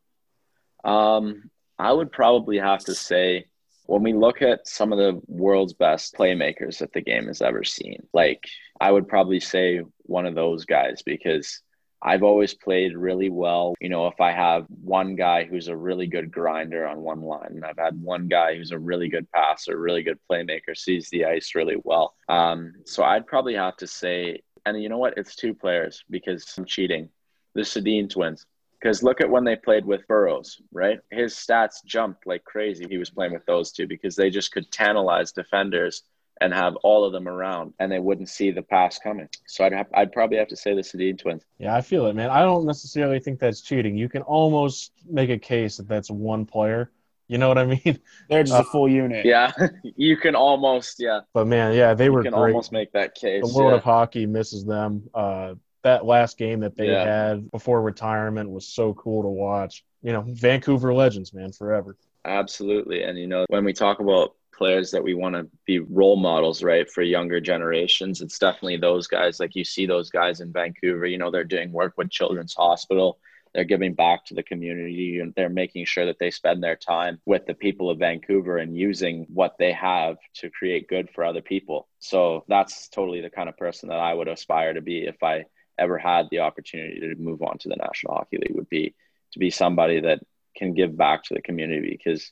Um, 0.84 1.50
I 1.80 1.92
would 1.92 2.12
probably 2.12 2.60
have 2.60 2.82
to 2.82 2.94
say 2.94 3.46
when 3.88 4.04
we 4.04 4.14
look 4.14 4.44
at 4.44 4.68
some 4.68 4.94
of 4.94 5.00
the 5.00 5.20
world's 5.28 5.74
best 5.74 6.14
playmakers 6.14 6.78
that 6.78 6.94
the 6.94 7.02
game 7.02 7.28
has 7.28 7.42
ever 7.42 7.64
seen, 7.64 8.04
like 8.14 8.44
I 8.80 8.92
would 8.92 9.08
probably 9.08 9.40
say 9.40 9.82
one 10.04 10.28
of 10.28 10.36
those 10.36 10.66
guys 10.66 11.02
because 11.04 11.60
I've 12.06 12.24
always 12.24 12.54
played 12.54 12.98
really 12.98 13.30
well. 13.30 13.76
You 13.80 13.88
know, 13.88 14.08
if 14.08 14.20
I 14.20 14.32
have 14.32 14.66
one 14.84 15.16
guy 15.16 15.46
who's 15.46 15.70
a 15.70 15.76
really 15.76 16.06
good 16.06 16.32
grinder 16.32 16.86
on 16.86 17.00
one 17.00 17.22
line, 17.22 17.52
and 17.52 17.66
I've 17.66 17.78
had 17.78 18.00
one 18.02 18.28
guy 18.28 18.58
who's 18.58 18.72
a 18.72 18.80
really 18.80 19.08
good 19.08 19.32
passer, 19.32 19.80
really 19.80 20.04
good 20.04 20.20
playmaker, 20.30 20.76
sees 20.76 21.10
the 21.10 21.26
ice 21.26 21.56
really 21.56 21.78
well. 21.84 22.16
Um, 22.28 22.74
so 22.86 23.04
I'd 23.04 23.26
probably 23.26 23.56
have 23.56 23.78
to 23.78 23.88
say, 23.88 24.42
and 24.66 24.82
you 24.84 24.90
know 24.90 24.98
what? 24.98 25.18
It's 25.18 25.36
two 25.36 25.54
players 25.54 26.04
because 26.10 26.54
I'm 26.58 26.66
cheating. 26.66 27.08
The 27.56 27.62
Sedin 27.62 28.10
twins. 28.10 28.46
Because 28.82 29.02
look 29.02 29.22
at 29.22 29.30
when 29.30 29.46
they 29.46 29.56
played 29.56 29.86
with 29.86 30.06
Burrows, 30.10 30.62
right? 30.74 31.00
His 31.10 31.34
stats 31.34 31.86
jumped 31.86 32.28
like 32.28 32.44
crazy. 32.44 32.86
He 32.90 32.98
was 32.98 33.10
playing 33.10 33.32
with 33.32 33.46
those 33.46 33.72
two 33.72 33.88
because 33.88 34.18
they 34.18 34.30
just 34.30 34.52
could 34.52 34.70
tantalize 34.72 35.32
defenders 35.32 36.04
and 36.44 36.54
have 36.54 36.76
all 36.84 37.06
of 37.06 37.14
them 37.14 37.30
around 37.30 37.74
and 37.80 37.90
they 37.90 38.00
wouldn't 38.00 38.28
see 38.28 38.52
the 38.52 38.62
pass 38.62 39.00
coming. 39.00 39.30
So 39.48 39.64
I'd 39.64 39.72
have, 39.72 39.88
I'd 39.94 40.12
probably 40.12 40.38
have 40.38 40.50
to 40.50 40.58
say 40.58 40.76
the 40.76 40.82
Sedin 40.82 41.18
twins. 41.18 41.46
Yeah, 41.58 41.74
I 41.74 41.80
feel 41.80 42.06
it, 42.08 42.16
man. 42.16 42.30
I 42.30 42.42
don't 42.42 42.66
necessarily 42.66 43.22
think 43.22 43.40
that's 43.40 43.62
cheating. 43.62 43.96
You 43.96 44.10
can 44.10 44.24
almost 44.24 44.92
make 45.10 45.30
a 45.30 45.40
case 45.40 45.78
that 45.78 45.88
that's 45.88 46.12
one 46.12 46.46
player. 46.46 46.92
You 47.30 47.38
know 47.38 47.48
what 47.48 47.58
I 47.58 47.66
mean? 47.66 47.98
They're 48.30 48.44
just 48.44 48.54
uh, 48.54 48.60
a 48.60 48.64
full 48.66 48.90
unit. 48.90 49.26
Yeah, 49.26 49.54
you 49.84 50.18
can 50.18 50.36
almost, 50.36 50.98
yeah. 51.00 51.22
But 51.34 51.48
man, 51.48 51.74
yeah, 51.74 51.94
they 51.94 52.06
you 52.06 52.12
were 52.12 52.24
can 52.24 52.34
great. 52.34 52.52
almost 52.52 52.74
make 52.74 52.92
that 52.92 53.16
case. 53.16 53.50
The 53.50 53.58
world 53.58 53.72
yeah. 53.72 53.78
of 53.78 53.84
hockey 53.86 54.26
misses 54.26 54.66
them. 54.66 55.10
Uh, 55.14 55.56
that 55.84 56.06
last 56.06 56.38
game 56.38 56.60
that 56.62 56.76
they 56.76 56.90
yeah. 56.90 57.06
had 57.06 57.52
before 57.52 57.82
retirement 57.82 58.50
was 58.50 58.68
so 58.68 58.94
cool 58.94 59.24
to 59.24 59.30
watch. 59.30 59.86
You 60.02 60.12
know, 60.12 60.26
Vancouver 60.28 60.94
legends, 60.94 61.34
man, 61.34 61.54
forever. 61.54 61.96
Absolutely. 62.26 63.04
And, 63.04 63.18
you 63.18 63.28
know, 63.28 63.46
when 63.48 63.66
we 63.66 63.74
talk 63.74 64.00
about 64.00 64.36
players 64.54 64.92
that 64.92 65.04
we 65.04 65.14
want 65.14 65.36
to 65.36 65.48
be 65.66 65.80
role 65.80 66.16
models, 66.16 66.64
right, 66.64 66.90
for 66.90 67.02
younger 67.02 67.40
generations. 67.40 68.22
It's 68.22 68.40
definitely 68.40 68.78
those 68.78 69.08
guys. 69.08 69.40
Like 69.40 69.56
you 69.56 69.64
see 69.64 69.86
those 69.86 70.10
guys 70.10 70.40
in 70.40 70.54
Vancouver, 70.54 71.06
you 71.06 71.18
know, 71.18 71.32
they're 71.32 71.44
doing 71.44 71.72
work 71.72 71.94
with 71.98 72.10
Children's 72.10 72.54
Hospital. 72.54 73.20
They're 73.54 73.64
giving 73.64 73.94
back 73.94 74.26
to 74.26 74.34
the 74.34 74.42
community 74.42 75.20
and 75.20 75.34
they're 75.36 75.50
making 75.50 75.86
sure 75.86 76.06
that 76.08 76.18
they 76.20 76.32
spend 76.32 76.64
their 76.64 76.76
time 76.76 77.20
with 77.26 77.46
the 77.46 77.54
people 77.54 77.90
of 77.90 78.00
Vancouver 78.00 78.58
and 78.58 78.76
using 78.76 79.28
what 79.32 79.58
they 79.60 79.72
have 79.74 80.18
to 80.36 80.50
create 80.50 80.88
good 80.88 81.10
for 81.14 81.24
other 81.24 81.42
people. 81.42 81.88
So 82.00 82.46
that's 82.48 82.90
totally 82.90 83.22
the 83.22 83.30
kind 83.30 83.50
of 83.50 83.58
person 83.58 83.90
that 83.90 84.00
I 84.00 84.14
would 84.14 84.28
aspire 84.28 84.74
to 84.74 84.82
be 84.82 85.06
if 85.06 85.22
I 85.22 85.46
ever 85.78 85.98
had 85.98 86.28
the 86.32 86.40
opportunity 86.40 87.00
to 87.00 87.16
move 87.16 87.42
on 87.44 87.58
to 87.60 87.70
the 87.70 87.76
National 87.76 88.16
Hockey 88.16 88.38
League 88.38 88.56
would 88.56 88.70
be 88.70 88.96
to 89.34 89.40
be 89.40 89.50
somebody 89.50 90.00
that 90.02 90.20
can 90.56 90.74
give 90.74 90.96
back 90.98 91.24
to 91.24 91.34
the 91.34 91.42
community 91.42 91.98
because 91.98 92.32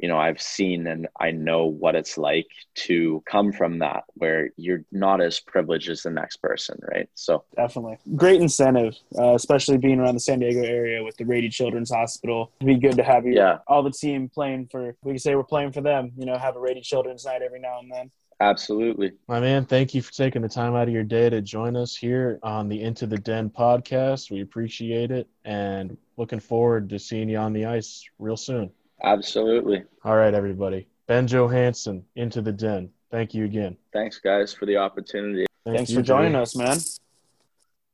you 0.00 0.08
know 0.08 0.18
i've 0.18 0.40
seen 0.40 0.86
and 0.86 1.06
i 1.18 1.30
know 1.30 1.66
what 1.66 1.94
it's 1.94 2.16
like 2.16 2.46
to 2.74 3.22
come 3.26 3.52
from 3.52 3.78
that 3.78 4.04
where 4.14 4.50
you're 4.56 4.84
not 4.92 5.20
as 5.20 5.40
privileged 5.40 5.88
as 5.88 6.02
the 6.02 6.10
next 6.10 6.38
person 6.38 6.78
right 6.92 7.08
so 7.14 7.44
definitely 7.56 7.96
great 8.16 8.40
incentive 8.40 8.94
uh, 9.18 9.34
especially 9.34 9.76
being 9.76 10.00
around 10.00 10.14
the 10.14 10.20
san 10.20 10.38
diego 10.38 10.62
area 10.62 11.02
with 11.02 11.16
the 11.16 11.24
rady 11.24 11.48
children's 11.48 11.90
hospital 11.90 12.50
it'd 12.60 12.80
be 12.80 12.88
good 12.88 12.96
to 12.96 13.02
have 13.02 13.26
you 13.26 13.34
yeah. 13.34 13.58
all 13.66 13.82
the 13.82 13.90
team 13.90 14.28
playing 14.28 14.66
for 14.70 14.94
we 15.02 15.12
can 15.12 15.18
say 15.18 15.34
we're 15.34 15.42
playing 15.42 15.72
for 15.72 15.80
them 15.80 16.12
you 16.16 16.26
know 16.26 16.36
have 16.36 16.56
a 16.56 16.60
rady 16.60 16.80
children's 16.80 17.24
night 17.24 17.42
every 17.42 17.60
now 17.60 17.78
and 17.78 17.90
then 17.92 18.10
Absolutely. 18.42 19.12
My 19.28 19.38
man, 19.38 19.66
thank 19.66 19.94
you 19.94 20.00
for 20.00 20.12
taking 20.12 20.40
the 20.40 20.48
time 20.48 20.74
out 20.74 20.88
of 20.88 20.94
your 20.94 21.04
day 21.04 21.28
to 21.28 21.42
join 21.42 21.76
us 21.76 21.94
here 21.94 22.38
on 22.42 22.70
the 22.70 22.80
Into 22.80 23.06
the 23.06 23.18
Den 23.18 23.50
podcast. 23.50 24.30
We 24.30 24.40
appreciate 24.40 25.10
it 25.10 25.28
and 25.44 25.98
looking 26.16 26.40
forward 26.40 26.88
to 26.88 26.98
seeing 26.98 27.28
you 27.28 27.36
on 27.36 27.52
the 27.52 27.66
ice 27.66 28.02
real 28.18 28.38
soon. 28.38 28.70
Absolutely. 29.02 29.84
All 30.04 30.16
right, 30.16 30.34
everybody. 30.34 30.88
Ben 31.06 31.26
Johansson, 31.26 32.04
Into 32.14 32.42
the 32.42 32.52
Den. 32.52 32.90
Thank 33.10 33.34
you 33.34 33.44
again. 33.44 33.76
Thanks, 33.92 34.18
guys, 34.18 34.52
for 34.52 34.66
the 34.66 34.76
opportunity. 34.76 35.46
Thank 35.64 35.78
Thanks 35.78 35.92
for 35.92 36.02
joining 36.02 36.36
us, 36.36 36.54
man. 36.54 36.78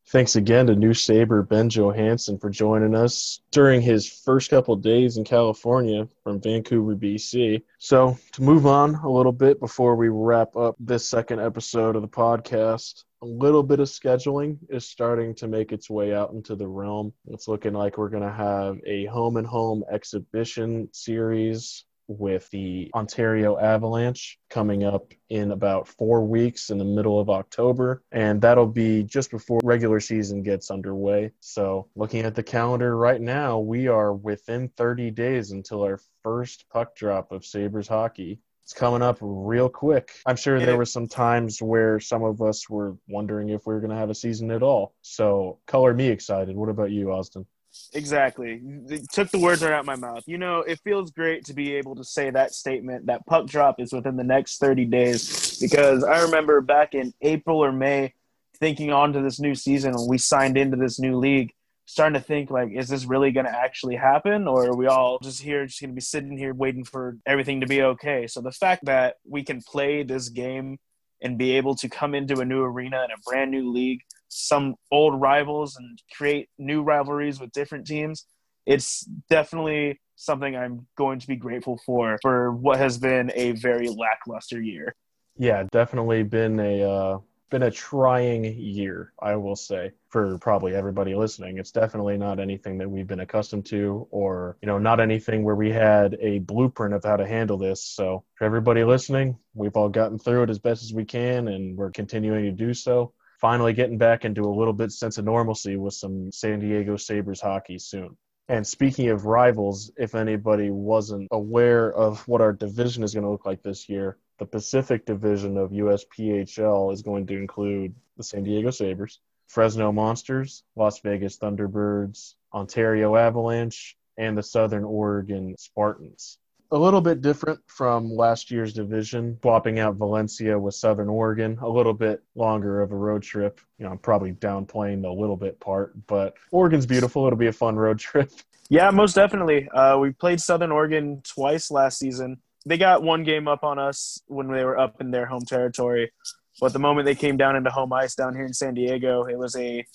Thanks 0.09 0.37
again 0.37 0.69
to 0.69 0.77
New 0.77 0.95
Sabre 0.95 1.42
Ben 1.42 1.69
Johansson 1.69 2.38
for 2.38 2.49
joining 2.49 2.95
us 2.95 3.40
during 3.51 3.81
his 3.81 4.09
first 4.09 4.51
couple 4.51 4.77
days 4.77 5.16
in 5.16 5.25
California 5.25 6.07
from 6.23 6.40
Vancouver, 6.40 6.95
BC. 6.95 7.62
So, 7.79 8.16
to 8.33 8.42
move 8.42 8.66
on 8.66 8.95
a 8.95 9.11
little 9.11 9.33
bit 9.33 9.59
before 9.59 9.97
we 9.97 10.09
wrap 10.09 10.55
up 10.55 10.77
this 10.79 11.09
second 11.09 11.40
episode 11.40 11.97
of 11.97 12.03
the 12.03 12.09
podcast, 12.09 13.03
a 13.27 13.45
little 13.45 13.65
bit 13.65 13.81
of 13.81 13.89
scheduling 13.89 14.57
is 14.69 14.89
starting 14.89 15.35
to 15.35 15.49
make 15.49 15.73
its 15.73 15.91
way 15.91 16.15
out 16.15 16.31
into 16.31 16.55
the 16.55 16.69
realm. 16.69 17.12
It's 17.27 17.49
looking 17.49 17.73
like 17.73 17.99
we're 17.99 18.09
going 18.09 18.23
to 18.23 18.33
have 18.33 18.79
a 18.87 19.07
home 19.07 19.37
and 19.37 19.47
home 19.47 19.83
exhibition 19.91 20.89
series 20.93 21.85
with 22.07 22.49
the 22.51 22.89
Ontario 22.95 23.59
Avalanche 23.59 24.39
coming 24.49 24.85
up 24.85 25.12
in 25.29 25.51
about 25.51 25.89
four 25.89 26.25
weeks 26.25 26.71
in 26.71 26.79
the 26.79 26.85
middle 26.85 27.19
of 27.19 27.29
October. 27.29 28.05
And 28.12 28.41
that'll 28.41 28.69
be 28.69 29.03
just 29.03 29.33
before 29.33 29.59
regular 29.65 29.99
season 29.99 30.45
gets 30.45 30.71
underway. 30.71 31.33
So, 31.41 31.89
looking 31.97 32.25
at 32.25 32.37
the 32.37 32.45
calendar 32.45 32.97
right 32.97 33.21
now, 33.21 33.59
we 33.59 33.89
are 33.89 34.12
within 34.15 34.69
30 34.77 35.11
days 35.11 35.51
until 35.51 35.83
our 35.83 35.99
first 36.23 36.67
puck 36.73 36.95
drop 36.95 37.33
of 37.33 37.45
Sabres 37.45 37.89
hockey. 37.89 38.39
It's 38.66 38.72
coming 38.72 39.00
up 39.00 39.18
real 39.20 39.68
quick. 39.68 40.11
I'm 40.26 40.35
sure 40.35 40.59
there 40.59 40.76
were 40.76 40.85
some 40.85 41.07
times 41.07 41.62
where 41.62 42.00
some 42.00 42.24
of 42.24 42.42
us 42.42 42.68
were 42.68 42.96
wondering 43.07 43.50
if 43.50 43.64
we 43.64 43.72
were 43.72 43.79
going 43.79 43.92
to 43.92 43.96
have 43.96 44.11
a 44.11 44.14
season 44.14 44.50
at 44.50 44.61
all. 44.61 44.92
So, 45.02 45.61
color 45.68 45.94
me 45.94 46.09
excited. 46.09 46.57
What 46.57 46.68
about 46.68 46.90
you, 46.90 47.12
Austin? 47.12 47.46
Exactly. 47.92 48.61
It 48.88 49.09
took 49.12 49.31
the 49.31 49.38
words 49.38 49.62
right 49.62 49.72
out 49.72 49.81
of 49.81 49.87
my 49.87 49.94
mouth. 49.94 50.24
You 50.26 50.38
know, 50.38 50.62
it 50.62 50.81
feels 50.81 51.12
great 51.12 51.44
to 51.44 51.55
be 51.55 51.76
able 51.76 51.94
to 51.94 52.02
say 52.02 52.29
that 52.31 52.55
statement 52.55 53.07
that 53.07 53.24
puck 53.26 53.46
drop 53.46 53.79
is 53.79 53.92
within 53.92 54.16
the 54.16 54.24
next 54.24 54.59
30 54.59 54.87
days 54.87 55.61
because 55.61 56.02
I 56.02 56.22
remember 56.22 56.61
back 56.61 56.92
in 56.94 57.14
April 57.22 57.64
or 57.64 57.70
May 57.70 58.14
thinking 58.59 58.90
on 58.90 59.12
to 59.12 59.20
this 59.20 59.38
new 59.38 59.55
season 59.55 59.94
when 59.94 60.09
we 60.09 60.18
signed 60.18 60.59
into 60.59 60.76
this 60.76 60.98
new 60.98 61.16
league 61.16 61.52
starting 61.87 62.20
to 62.20 62.20
think 62.20 62.51
like 62.51 62.70
is 62.72 62.88
this 62.88 63.07
really 63.07 63.33
going 63.33 63.46
to 63.46 63.59
actually 63.59 63.96
happen? 63.96 64.46
Or 64.46 64.66
are 64.66 64.77
we 64.77 64.87
all 64.87 65.18
just 65.22 65.42
here 65.42 65.66
just 65.66 65.81
going 65.81 65.90
to 65.90 65.94
be 65.94 66.01
sitting 66.01 66.37
here 66.37 66.53
waiting 66.55 66.85
for 66.85 67.16
everything 67.27 67.61
to 67.61 67.66
be 67.66 67.83
okay? 67.83 68.27
So 68.27 68.40
the 68.40 68.53
fact 68.53 68.85
that 68.85 69.16
we 69.29 69.42
can 69.42 69.62
play 69.62 70.03
this 70.03 70.29
game 70.29 70.79
and 71.22 71.38
be 71.38 71.53
able 71.53 71.75
to 71.77 71.88
come 71.88 72.14
into 72.14 72.40
a 72.40 72.44
new 72.44 72.62
arena 72.62 73.01
and 73.03 73.12
a 73.12 73.20
brand 73.25 73.51
new 73.51 73.72
league 73.72 74.01
some 74.29 74.75
old 74.90 75.20
rivals 75.20 75.77
and 75.77 76.03
create 76.14 76.49
new 76.59 76.83
rivalries 76.83 77.40
with 77.40 77.51
different 77.53 77.87
teams 77.87 78.27
it's 78.66 79.09
definitely 79.31 79.99
something 80.16 80.57
i'm 80.57 80.87
going 80.96 81.18
to 81.18 81.27
be 81.27 81.37
grateful 81.37 81.79
for 81.87 82.18
for 82.20 82.53
what 82.53 82.79
has 82.79 82.99
been 82.99 83.31
a 83.35 83.53
very 83.53 83.88
lackluster 83.88 84.61
year. 84.61 84.94
Yeah 85.38 85.64
definitely 85.70 86.22
been 86.22 86.59
a 86.59 86.83
uh 86.83 87.18
been 87.51 87.63
a 87.63 87.71
trying 87.71 88.45
year, 88.45 89.13
I 89.21 89.37
will 89.37 89.57
say, 89.57 89.93
for 90.09 90.39
probably 90.39 90.75
everybody 90.75 91.15
listening. 91.15 91.59
It's 91.59 91.71
definitely 91.71 92.19
not 92.19 92.41
anything 92.41 92.79
that 92.79 92.91
we've 92.91 93.07
been 93.07 93.21
accustomed 93.21 93.67
to 93.67 94.07
or, 94.11 94.57
you 94.63 94.67
know, 94.67 94.79
not 94.79 95.01
anything 95.01 95.45
where 95.45 95.55
we 95.55 95.71
had 95.71 96.17
a 96.21 96.41
blueprint 96.41 96.95
of 96.95 97.05
how 97.05 97.17
to 97.17 97.27
handle 97.27 97.57
this. 97.57 97.83
So, 97.83 98.25
for 98.35 98.45
everybody 98.45 98.85
listening, 98.85 99.39
we've 99.55 99.77
all 99.77 99.89
gotten 99.89 100.19
through 100.19 100.45
it 100.45 100.51
as 100.51 100.59
best 100.59 100.83
as 100.83 100.93
we 100.93 101.05
can 101.05 101.49
and 101.49 101.77
we're 101.77 101.91
continuing 101.91 102.45
to 102.45 102.53
do 102.53 102.75
so. 102.75 103.13
Finally 103.41 103.75
getting 103.75 103.99
back 103.99 104.25
into 104.25 104.43
a 104.43 104.57
little 104.57 104.73
bit 104.73 104.91
sense 104.91 105.19
of 105.19 105.25
normalcy 105.25 105.77
with 105.77 105.95
some 105.95 106.33
San 106.33 106.59
Diego 106.59 106.97
Sabres 106.97 107.41
hockey 107.41 107.79
soon. 107.79 108.17
And 108.49 108.65
speaking 108.65 109.09
of 109.09 109.25
rivals, 109.25 109.91
if 109.97 110.15
anybody 110.15 110.71
wasn't 110.71 111.29
aware 111.33 111.93
of 111.93 112.27
what 112.29 112.41
our 112.41 112.53
division 112.53 113.03
is 113.03 113.13
going 113.13 113.25
to 113.25 113.31
look 113.31 113.45
like 113.45 113.63
this 113.63 113.89
year, 113.89 114.19
the 114.39 114.47
Pacific 114.47 115.05
Division 115.05 115.57
of 115.57 115.71
USPHL 115.71 116.93
is 116.93 117.03
going 117.03 117.27
to 117.27 117.37
include 117.37 117.95
the 118.17 118.23
San 118.23 118.45
Diego 118.45 118.71
Sabres, 118.71 119.19
Fresno 119.49 119.91
Monsters, 119.91 120.63
Las 120.77 121.01
Vegas 121.01 121.39
Thunderbirds, 121.39 122.35
Ontario 122.53 123.17
Avalanche, 123.17 123.97
and 124.17 124.39
the 124.39 124.43
Southern 124.43 124.85
Oregon 124.85 125.57
Spartans. 125.59 126.39
A 126.72 126.79
little 126.79 127.00
bit 127.00 127.20
different 127.20 127.61
from 127.66 128.11
last 128.11 128.50
year's 128.50 128.72
division, 128.72 129.38
swapping 129.42 129.79
out 129.79 129.96
Valencia 129.96 130.59
with 130.59 130.74
Southern 130.74 131.09
Oregon, 131.09 131.59
a 131.62 131.68
little 131.68 131.94
bit 131.94 132.22
longer 132.35 132.83
of 132.83 132.90
a 132.92 132.96
road 132.96 133.22
trip. 133.22 133.61
You 133.79 133.85
know, 133.85 133.92
I'm 133.92 133.98
probably 133.98 134.33
downplaying 134.33 135.02
the 135.02 135.11
little 135.11 135.37
bit 135.37 135.61
part, 135.61 135.94
but 136.07 136.35
Oregon's 136.50 136.87
beautiful. 136.87 137.26
It'll 137.26 137.38
be 137.38 137.46
a 137.46 137.52
fun 137.52 137.76
road 137.76 137.98
trip. 137.98 138.31
Yeah, 138.68 138.90
most 138.90 139.14
definitely. 139.14 139.68
Uh, 139.68 139.96
we 139.96 140.11
played 140.11 140.40
Southern 140.40 140.72
Oregon 140.72 141.22
twice 141.22 141.70
last 141.70 142.00
season 142.00 142.40
they 142.66 142.76
got 142.76 143.02
one 143.02 143.22
game 143.22 143.46
up 143.48 143.62
on 143.62 143.79
us 143.79 144.20
when 144.26 144.48
they 144.48 144.64
were 144.64 144.79
up 144.79 145.00
in 145.00 145.12
their 145.12 145.24
home 145.24 145.44
territory. 145.46 146.12
But 146.61 146.72
the 146.72 146.79
moment 146.81 147.07
they 147.07 147.14
came 147.14 147.37
down 147.37 147.55
into 147.55 147.70
home 147.70 147.92
ice 147.92 148.14
down 148.14 148.35
here 148.35 148.44
in 148.44 148.52
San 148.52 148.74
Diego, 148.74 149.24
it 149.24 149.38
was 149.38 149.55
a 149.57 149.87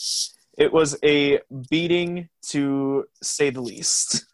it 0.58 0.72
was 0.72 0.98
a 1.04 1.40
beating 1.70 2.30
to 2.50 3.06
say 3.22 3.50
the 3.50 3.62
least. 3.62 4.26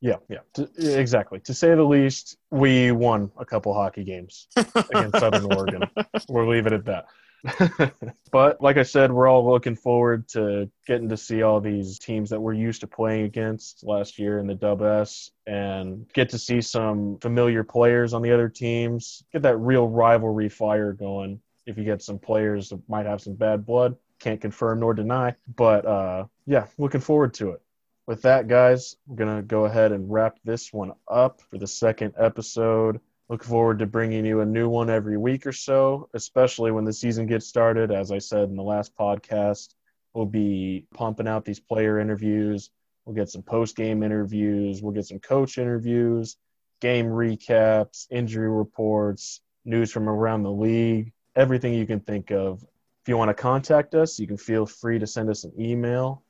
yeah, 0.00 0.16
yeah, 0.28 0.38
to, 0.54 0.68
exactly. 0.78 1.40
To 1.40 1.54
say 1.54 1.74
the 1.74 1.82
least, 1.82 2.36
we 2.50 2.92
won 2.92 3.30
a 3.38 3.44
couple 3.44 3.72
hockey 3.74 4.04
games 4.04 4.48
against 4.56 5.18
Southern 5.18 5.52
Oregon. 5.52 5.82
We'll 6.28 6.48
leave 6.48 6.66
it 6.66 6.72
at 6.72 6.84
that. 6.86 7.06
but 8.30 8.60
like 8.60 8.76
I 8.76 8.82
said, 8.82 9.10
we're 9.10 9.28
all 9.28 9.50
looking 9.50 9.74
forward 9.74 10.28
to 10.28 10.70
getting 10.86 11.08
to 11.08 11.16
see 11.16 11.42
all 11.42 11.60
these 11.60 11.98
teams 11.98 12.30
that 12.30 12.40
we're 12.40 12.52
used 12.52 12.82
to 12.82 12.86
playing 12.86 13.24
against 13.24 13.84
last 13.84 14.18
year 14.18 14.38
in 14.38 14.46
the 14.46 14.54
Dub 14.54 14.82
S 14.82 15.30
and 15.46 16.06
get 16.12 16.28
to 16.30 16.38
see 16.38 16.60
some 16.60 17.18
familiar 17.20 17.64
players 17.64 18.14
on 18.14 18.22
the 18.22 18.32
other 18.32 18.48
teams, 18.48 19.24
get 19.32 19.42
that 19.42 19.56
real 19.56 19.88
rivalry 19.88 20.48
fire 20.48 20.92
going. 20.92 21.40
If 21.66 21.78
you 21.78 21.84
get 21.84 22.02
some 22.02 22.18
players 22.18 22.68
that 22.68 22.80
might 22.88 23.06
have 23.06 23.20
some 23.20 23.34
bad 23.34 23.66
blood, 23.66 23.96
can't 24.18 24.40
confirm 24.40 24.80
nor 24.80 24.94
deny. 24.94 25.34
But 25.56 25.84
uh, 25.84 26.24
yeah, 26.46 26.66
looking 26.78 27.00
forward 27.00 27.34
to 27.34 27.50
it. 27.50 27.62
With 28.06 28.22
that, 28.22 28.48
guys, 28.48 28.96
we're 29.06 29.16
going 29.16 29.36
to 29.36 29.42
go 29.42 29.64
ahead 29.64 29.92
and 29.92 30.10
wrap 30.10 30.38
this 30.44 30.72
one 30.72 30.92
up 31.08 31.40
for 31.50 31.58
the 31.58 31.66
second 31.66 32.14
episode 32.18 33.00
Look 33.32 33.44
forward 33.44 33.78
to 33.78 33.86
bringing 33.86 34.26
you 34.26 34.40
a 34.40 34.44
new 34.44 34.68
one 34.68 34.90
every 34.90 35.16
week 35.16 35.46
or 35.46 35.52
so, 35.52 36.10
especially 36.12 36.70
when 36.70 36.84
the 36.84 36.92
season 36.92 37.26
gets 37.26 37.46
started. 37.46 37.90
As 37.90 38.12
I 38.12 38.18
said 38.18 38.50
in 38.50 38.56
the 38.56 38.62
last 38.62 38.94
podcast, 38.94 39.72
we'll 40.12 40.26
be 40.26 40.84
pumping 40.92 41.26
out 41.26 41.46
these 41.46 41.58
player 41.58 41.98
interviews. 41.98 42.68
We'll 43.06 43.16
get 43.16 43.30
some 43.30 43.40
post 43.40 43.74
game 43.74 44.02
interviews. 44.02 44.82
We'll 44.82 44.92
get 44.92 45.06
some 45.06 45.18
coach 45.18 45.56
interviews, 45.56 46.36
game 46.80 47.06
recaps, 47.06 48.06
injury 48.10 48.50
reports, 48.50 49.40
news 49.64 49.90
from 49.90 50.10
around 50.10 50.42
the 50.42 50.52
league, 50.52 51.14
everything 51.34 51.72
you 51.72 51.86
can 51.86 52.00
think 52.00 52.32
of. 52.32 52.62
If 53.00 53.08
you 53.08 53.16
want 53.16 53.30
to 53.30 53.34
contact 53.34 53.94
us, 53.94 54.18
you 54.18 54.26
can 54.26 54.36
feel 54.36 54.66
free 54.66 54.98
to 54.98 55.06
send 55.06 55.30
us 55.30 55.44
an 55.44 55.52
email 55.58 56.22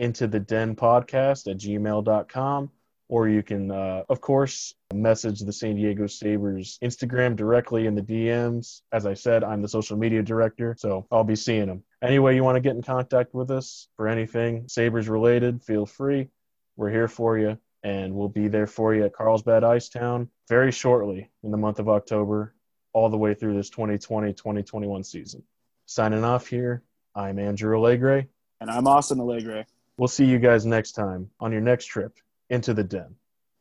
into 0.00 0.26
the 0.26 0.40
den 0.40 0.74
podcast 0.74 1.46
at 1.48 1.58
gmail.com 1.58 2.70
or 3.08 3.28
you 3.28 3.42
can, 3.42 3.72
uh, 3.72 4.04
of 4.08 4.20
course, 4.20 4.74
message 4.94 5.40
the 5.40 5.52
San 5.52 5.74
Diego 5.74 6.06
Sabres 6.06 6.78
Instagram 6.80 7.34
directly 7.34 7.86
in 7.86 7.96
the 7.96 8.02
DMs. 8.02 8.82
As 8.92 9.04
I 9.04 9.14
said, 9.14 9.42
I'm 9.42 9.60
the 9.62 9.68
social 9.68 9.96
media 9.96 10.22
director, 10.22 10.76
so 10.78 11.06
I'll 11.10 11.24
be 11.24 11.34
seeing 11.34 11.66
them. 11.66 11.82
anyway 12.02 12.36
you 12.36 12.44
want 12.44 12.54
to 12.54 12.60
get 12.60 12.76
in 12.76 12.82
contact 12.82 13.34
with 13.34 13.50
us 13.50 13.88
for 13.96 14.06
anything 14.06 14.68
Sabres 14.68 15.08
related, 15.08 15.62
feel 15.62 15.86
free. 15.86 16.28
We're 16.76 16.90
here 16.90 17.08
for 17.08 17.36
you, 17.36 17.58
and 17.82 18.14
we'll 18.14 18.28
be 18.28 18.46
there 18.46 18.68
for 18.68 18.94
you 18.94 19.04
at 19.04 19.12
Carlsbad 19.12 19.64
Icetown 19.64 20.28
very 20.48 20.70
shortly 20.70 21.30
in 21.42 21.50
the 21.50 21.58
month 21.58 21.80
of 21.80 21.88
October, 21.88 22.54
all 22.92 23.10
the 23.10 23.18
way 23.18 23.34
through 23.34 23.54
this 23.54 23.70
2020 23.70 24.32
2021 24.32 25.02
season. 25.02 25.42
Signing 25.86 26.24
off 26.24 26.46
here, 26.46 26.84
I'm 27.14 27.40
Andrew 27.40 27.76
Allegre. 27.76 28.28
And 28.60 28.70
I'm 28.70 28.86
Austin 28.86 29.18
Allegre. 29.18 29.66
We'll 30.00 30.08
see 30.08 30.24
you 30.24 30.38
guys 30.38 30.64
next 30.64 30.92
time 30.92 31.28
on 31.40 31.52
your 31.52 31.60
next 31.60 31.84
trip 31.84 32.16
into 32.48 32.72
the 32.72 32.82
den. 32.82 33.16